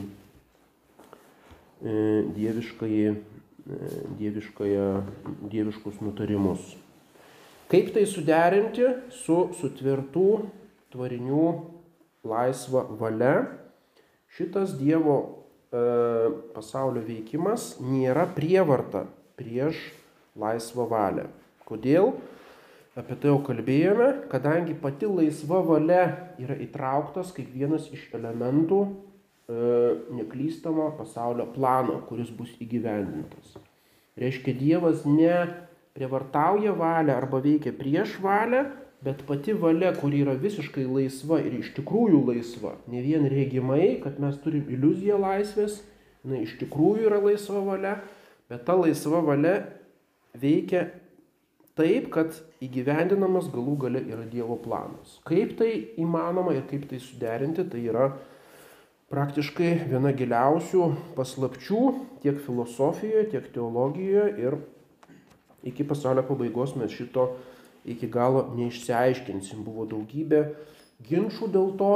e, 1.83 1.97
dieviškai, 2.37 2.95
e, 3.11 3.91
dieviškai, 4.21 4.71
dieviškus 5.51 6.01
nutarimus. 6.05 6.77
Kaip 7.73 7.91
tai 7.95 8.05
suderinti 8.07 8.87
su 9.11 9.49
sutvirtų 9.59 10.29
tvarinių 10.95 11.47
laisva 12.29 12.85
valia? 13.01 13.49
Šitas 14.35 14.75
Dievo 14.79 15.17
e, 15.71 15.81
pasaulio 16.55 17.03
veikimas 17.07 17.77
nėra 17.83 18.27
prievarta 18.37 19.05
prieš 19.39 19.79
laisvą 20.39 20.87
valią. 20.91 21.27
Kodėl? 21.67 22.13
Apie 22.95 23.17
tai 23.19 23.33
jau 23.33 23.41
kalbėjome, 23.43 24.07
kadangi 24.31 24.77
pati 24.79 25.09
laisva 25.11 25.59
valia 25.67 26.05
yra 26.39 26.55
įtrauktas 26.63 27.33
kaip 27.35 27.51
vienas 27.51 27.89
iš 27.91 28.05
elementų 28.15 28.79
e, 28.85 29.57
neklystamo 30.15 30.93
pasaulio 30.99 31.49
plano, 31.57 31.99
kuris 32.07 32.31
bus 32.31 32.53
įgyvendintas. 32.63 33.57
Reiškia, 34.21 34.55
Dievas 34.61 35.03
ne 35.09 35.35
prievartauja 35.99 36.77
valią 36.79 37.19
arba 37.19 37.43
veikia 37.43 37.75
prieš 37.75 38.15
valią, 38.23 38.63
bet 39.05 39.27
pati 39.27 39.57
valia, 39.59 39.91
kuri 39.99 40.23
yra 40.23 40.39
visiškai 40.39 40.87
laisva 40.87 41.43
ir 41.43 41.59
iš 41.59 41.75
tikrųjų 41.77 42.23
laisva, 42.31 42.77
ne 42.87 43.03
vien 43.03 43.27
regimai, 43.31 43.97
kad 44.07 44.23
mes 44.23 44.39
turim 44.47 44.71
iliuziją 44.71 45.19
laisvės, 45.19 45.81
jinai 46.23 46.45
iš 46.47 46.55
tikrųjų 46.63 47.11
yra 47.11 47.19
laisva 47.27 47.67
valia, 47.67 47.99
Bet 48.49 48.67
ta 48.67 48.77
laisva 48.77 49.23
valia 49.25 49.65
veikia 50.37 50.91
taip, 51.79 52.11
kad 52.15 52.37
įgyvendinamas 52.63 53.49
galų 53.53 53.77
gale 53.87 54.03
yra 54.07 54.25
Dievo 54.31 54.57
planas. 54.63 55.19
Kaip 55.27 55.57
tai 55.59 55.73
įmanoma 56.01 56.55
ir 56.55 56.67
kaip 56.71 56.87
tai 56.91 57.01
suderinti, 57.03 57.67
tai 57.71 57.83
yra 57.89 58.13
praktiškai 59.13 59.73
viena 59.91 60.15
giliausių 60.17 60.87
paslapčių 61.19 61.83
tiek 62.23 62.39
filosofijoje, 62.47 63.27
tiek 63.35 63.51
teologijoje 63.55 64.29
ir 64.43 64.59
iki 65.67 65.87
pasaulio 65.87 66.25
pabaigos 66.27 66.75
mes 66.79 66.95
šito 66.95 67.33
iki 67.85 68.09
galo 68.09 68.47
neišsiaiškinsim. 68.57 69.65
Buvo 69.67 69.87
daugybė 69.91 70.45
ginčių 71.05 71.51
dėl 71.53 71.73
to, 71.81 71.95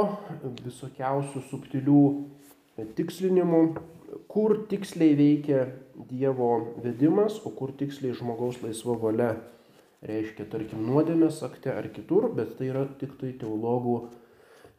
visokiausių 0.65 1.43
subtilių 1.49 2.03
tikslinimų, 2.97 3.61
kur 4.31 4.59
tiksliai 4.69 5.15
veikia 5.17 5.69
Dievo 6.09 6.77
vedimas, 6.79 7.41
o 7.43 7.49
kur 7.51 7.73
tiksliai 7.75 8.15
žmogaus 8.15 8.61
laisva 8.63 8.93
valia 9.01 9.33
reiškia, 10.05 10.47
tarkim, 10.51 10.83
nuodėmės 10.87 11.41
akte 11.45 11.73
ar 11.73 11.89
kitur, 11.93 12.29
bet 12.35 12.55
tai 12.59 12.69
yra 12.71 12.85
tik 12.99 13.17
tai 13.19 13.33
teologų 13.39 13.97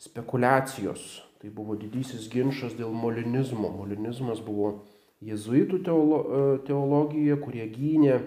spekulacijos. 0.00 1.20
Tai 1.40 1.50
buvo 1.56 1.76
didysis 1.80 2.28
ginčas 2.32 2.74
dėl 2.76 2.92
molinizmo. 2.92 3.70
Molinizmas 3.72 4.42
buvo 4.44 4.74
jezuitų 5.24 5.80
teolo, 5.84 6.20
teologija, 6.66 7.36
kurie 7.40 7.64
gynė 7.72 8.18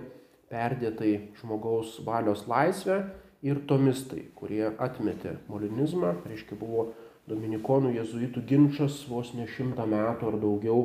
perdėtai 0.53 1.13
žmogaus 1.39 1.99
valios 2.05 2.45
laisvę 2.49 3.03
ir 3.45 3.61
tomistai, 3.69 4.27
kurie 4.37 4.65
atmetė 4.81 5.37
molinizmą, 5.49 6.15
reiškia 6.29 6.57
buvo 6.57 6.91
dominikonų 7.29 7.93
jezuitų 7.97 8.43
ginčas 8.49 9.03
vos 9.09 9.33
ne 9.37 9.47
šimtą 9.49 9.85
metų 9.89 10.29
ar 10.29 10.39
daugiau 10.41 10.83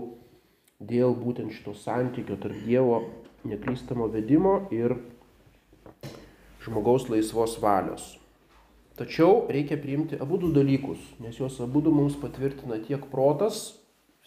dėl 0.79 1.15
būtent 1.19 1.53
šito 1.55 1.75
santykio 1.75 2.39
tarp 2.39 2.61
Dievo 2.65 3.01
neklystamo 3.49 4.07
vedimo 4.13 4.69
ir 4.75 4.95
žmogaus 6.65 7.09
laisvos 7.11 7.59
valios. 7.63 8.17
Tačiau 8.99 9.47
reikia 9.53 9.79
priimti 9.79 10.19
abu 10.19 10.41
du 10.43 10.51
dalykus, 10.51 10.99
nes 11.23 11.37
juos 11.39 11.61
abu 11.63 11.81
du 11.81 11.93
mums 11.95 12.17
patvirtina 12.19 12.81
tiek 12.83 13.05
protas, 13.13 13.77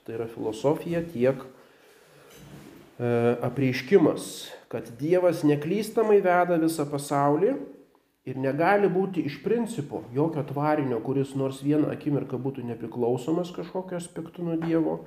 tai 0.05 0.15
yra 0.15 0.29
filosofija, 0.31 1.03
tiek 1.11 1.43
e, 1.43 3.09
apreiškimas, 3.43 4.29
kad 4.71 4.87
Dievas 4.99 5.43
neklystamai 5.43 6.21
veda 6.23 6.55
visą 6.61 6.87
pasaulį 6.87 7.57
ir 8.31 8.39
negali 8.39 8.87
būti 8.87 9.25
iš 9.27 9.41
principo 9.43 10.05
jokio 10.15 10.45
tvarinio, 10.47 11.01
kuris 11.03 11.35
nors 11.35 11.59
vieną 11.65 11.91
akimirką 11.91 12.39
būtų 12.39 12.63
nepriklausomas 12.71 13.51
kažkokio 13.51 13.99
aspektu 13.99 14.45
nuo 14.47 14.55
Dievo 14.61 15.01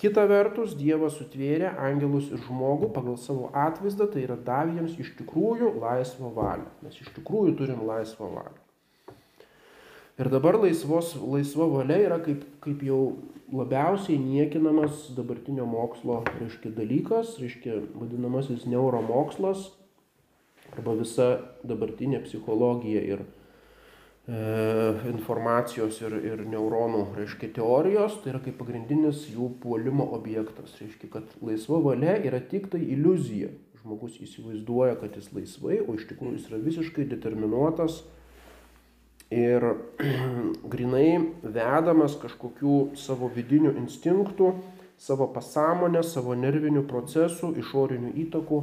Kita 0.00 0.24
vertus, 0.26 0.72
Dievas 0.74 1.14
sutvėrė 1.20 1.68
angelus 1.78 2.26
ir 2.34 2.40
žmogų 2.48 2.90
pagal 2.96 3.14
savo 3.20 3.50
atvaizdą, 3.54 4.08
tai 4.10 4.24
yra 4.26 4.34
davė 4.34 4.80
jiems 4.80 4.96
iš 4.98 5.12
tikrųjų 5.20 5.70
laisvą 5.78 6.32
valią. 6.34 6.66
Mes 6.82 6.98
iš 6.98 7.12
tikrųjų 7.14 7.54
turim 7.60 7.84
laisvą 7.86 8.32
valią. 8.32 8.58
Ir 10.18 10.30
dabar 10.30 10.58
laisvos, 10.62 11.14
laisva 11.18 11.68
valia 11.70 12.00
yra 12.08 12.18
kaip, 12.22 12.42
kaip 12.62 12.82
jau 12.86 13.00
labiausiai 13.54 14.18
niekinamas 14.18 15.08
dabartinio 15.14 15.66
mokslo 15.66 16.20
reiškia, 16.40 16.74
dalykas, 16.74 17.36
reiškia, 17.42 17.80
vadinamasis 17.94 18.66
neuromokslas 18.70 19.70
arba 20.74 20.94
visa 20.98 21.30
dabartinė 21.66 22.22
psichologija 22.26 23.02
ir 23.14 23.24
E, 23.24 23.43
informacijos 24.24 25.98
ir, 26.00 26.14
ir 26.24 26.42
neuronų, 26.48 27.10
reiškia, 27.18 27.50
teorijos, 27.58 28.22
tai 28.22 28.32
yra 28.32 28.40
kaip 28.40 28.56
pagrindinis 28.56 29.26
jų 29.28 29.50
puolimo 29.60 30.06
objektas. 30.16 30.72
Reiškia, 30.80 31.10
kad 31.12 31.34
laisva 31.44 31.82
valia 31.84 32.16
yra 32.24 32.40
tik 32.40 32.70
tai 32.72 32.80
iliuzija. 32.80 33.52
Žmogus 33.82 34.16
įsivaizduoja, 34.24 34.96
kad 34.96 35.18
jis 35.18 35.28
laisvai, 35.36 35.82
o 35.84 35.96
iš 35.98 36.06
tikrųjų 36.08 36.38
jis 36.38 36.46
yra 36.48 36.60
visiškai 36.64 37.04
determinuotas 37.10 38.00
ir 39.34 39.66
grinai 40.72 41.34
vedamas 41.42 42.16
kažkokių 42.22 42.94
savo 42.96 43.28
vidinių 43.34 43.74
instinktų, 43.82 44.54
savo 44.96 45.28
pasąmonės, 45.34 46.14
savo 46.16 46.32
nervinių 46.38 46.86
procesų, 46.88 47.52
išorinių 47.60 48.14
įtakų 48.24 48.62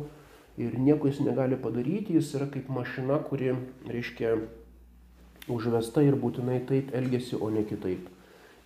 ir 0.61 0.73
nieko 0.79 1.11
jis 1.11 1.21
negali 1.21 1.59
padaryti, 1.59 2.17
jis 2.17 2.33
yra 2.39 2.49
kaip 2.49 2.69
mašina, 2.73 3.19
kuri, 3.29 3.53
reiškia, 3.89 4.35
užvesta 5.51 6.03
ir 6.05 6.17
būtinai 6.19 6.61
taip 6.69 6.91
elgesi, 6.97 7.37
o 7.37 7.49
ne 7.53 7.63
kitaip. 7.67 8.09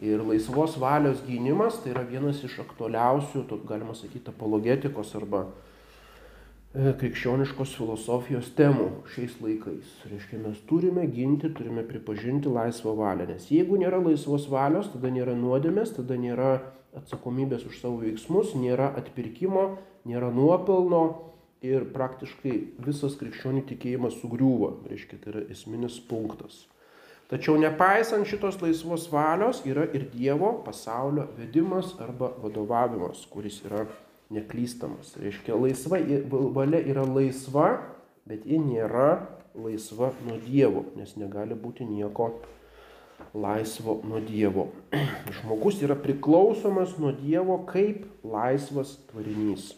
Ir 0.03 0.19
laisvos 0.27 0.75
valios 0.79 1.21
gynimas 1.23 1.77
tai 1.81 1.93
yra 1.93 2.03
vienas 2.03 2.41
iš 2.43 2.57
aktualiausių, 2.65 3.45
to, 3.47 3.61
galima 3.67 3.95
sakyti, 3.95 4.27
apologetikos 4.33 5.13
arba 5.15 5.45
e, 6.75 6.91
krikščioniškos 6.99 7.77
filosofijos 7.77 8.49
temų 8.57 8.89
šiais 9.13 9.37
laikais. 9.39 9.93
Reiškia, 10.11 10.41
mes 10.43 10.59
turime 10.67 11.07
ginti, 11.07 11.53
turime 11.55 11.85
pripažinti 11.87 12.51
laisvą 12.51 12.95
valią, 12.99 13.29
nes 13.31 13.47
jeigu 13.53 13.79
nėra 13.79 14.01
laisvos 14.03 14.49
valios, 14.51 14.91
tada 14.91 15.13
nėra 15.15 15.37
nuodėmės, 15.39 15.95
tada 15.95 16.19
nėra 16.19 16.57
atsakomybės 16.99 17.63
už 17.69 17.79
savo 17.79 18.03
veiksmus, 18.03 18.51
nėra 18.59 18.91
atpirkimo, 18.99 19.69
nėra 20.07 20.27
nuopelno 20.35 21.05
ir 21.65 21.87
praktiškai 21.95 22.55
visas 22.85 23.15
krikščionių 23.19 23.65
tikėjimas 23.71 24.19
sugriūva. 24.21 24.75
Reiškia, 24.91 25.23
tai 25.23 25.33
yra 25.33 25.45
esminis 25.55 26.01
punktas. 26.09 26.65
Tačiau 27.25 27.57
nepaisant 27.57 28.27
šitos 28.29 28.59
laisvos 28.61 29.07
valios 29.09 29.63
yra 29.65 29.87
ir 29.97 30.05
Dievo 30.13 30.51
pasaulio 30.65 31.25
vedimas 31.37 31.95
arba 31.99 32.29
vadovavimas, 32.41 33.23
kuris 33.31 33.63
yra 33.65 33.87
neklystamas. 34.29 35.15
Reiškia, 35.17 35.55
laisva 35.57 35.97
valia 36.53 36.83
yra 36.85 37.05
laisva, 37.05 37.69
bet 38.29 38.45
ji 38.45 38.59
nėra 38.61 39.25
laisva 39.57 40.11
nuo 40.27 40.37
Dievo, 40.43 40.85
nes 40.99 41.15
negali 41.17 41.57
būti 41.57 41.87
nieko 41.89 42.29
laisvo 43.33 43.99
nuo 44.05 44.21
Dievo. 44.21 44.69
Žmogus 45.39 45.81
yra 45.81 45.97
priklausomas 45.97 46.97
nuo 47.01 47.11
Dievo 47.15 47.57
kaip 47.69 48.05
laisvas 48.21 48.99
tvarinys. 49.09 49.73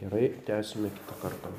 Gerai, 0.00 0.32
tęsime 0.46 0.90
kitą 0.96 1.14
kartą. 1.22 1.52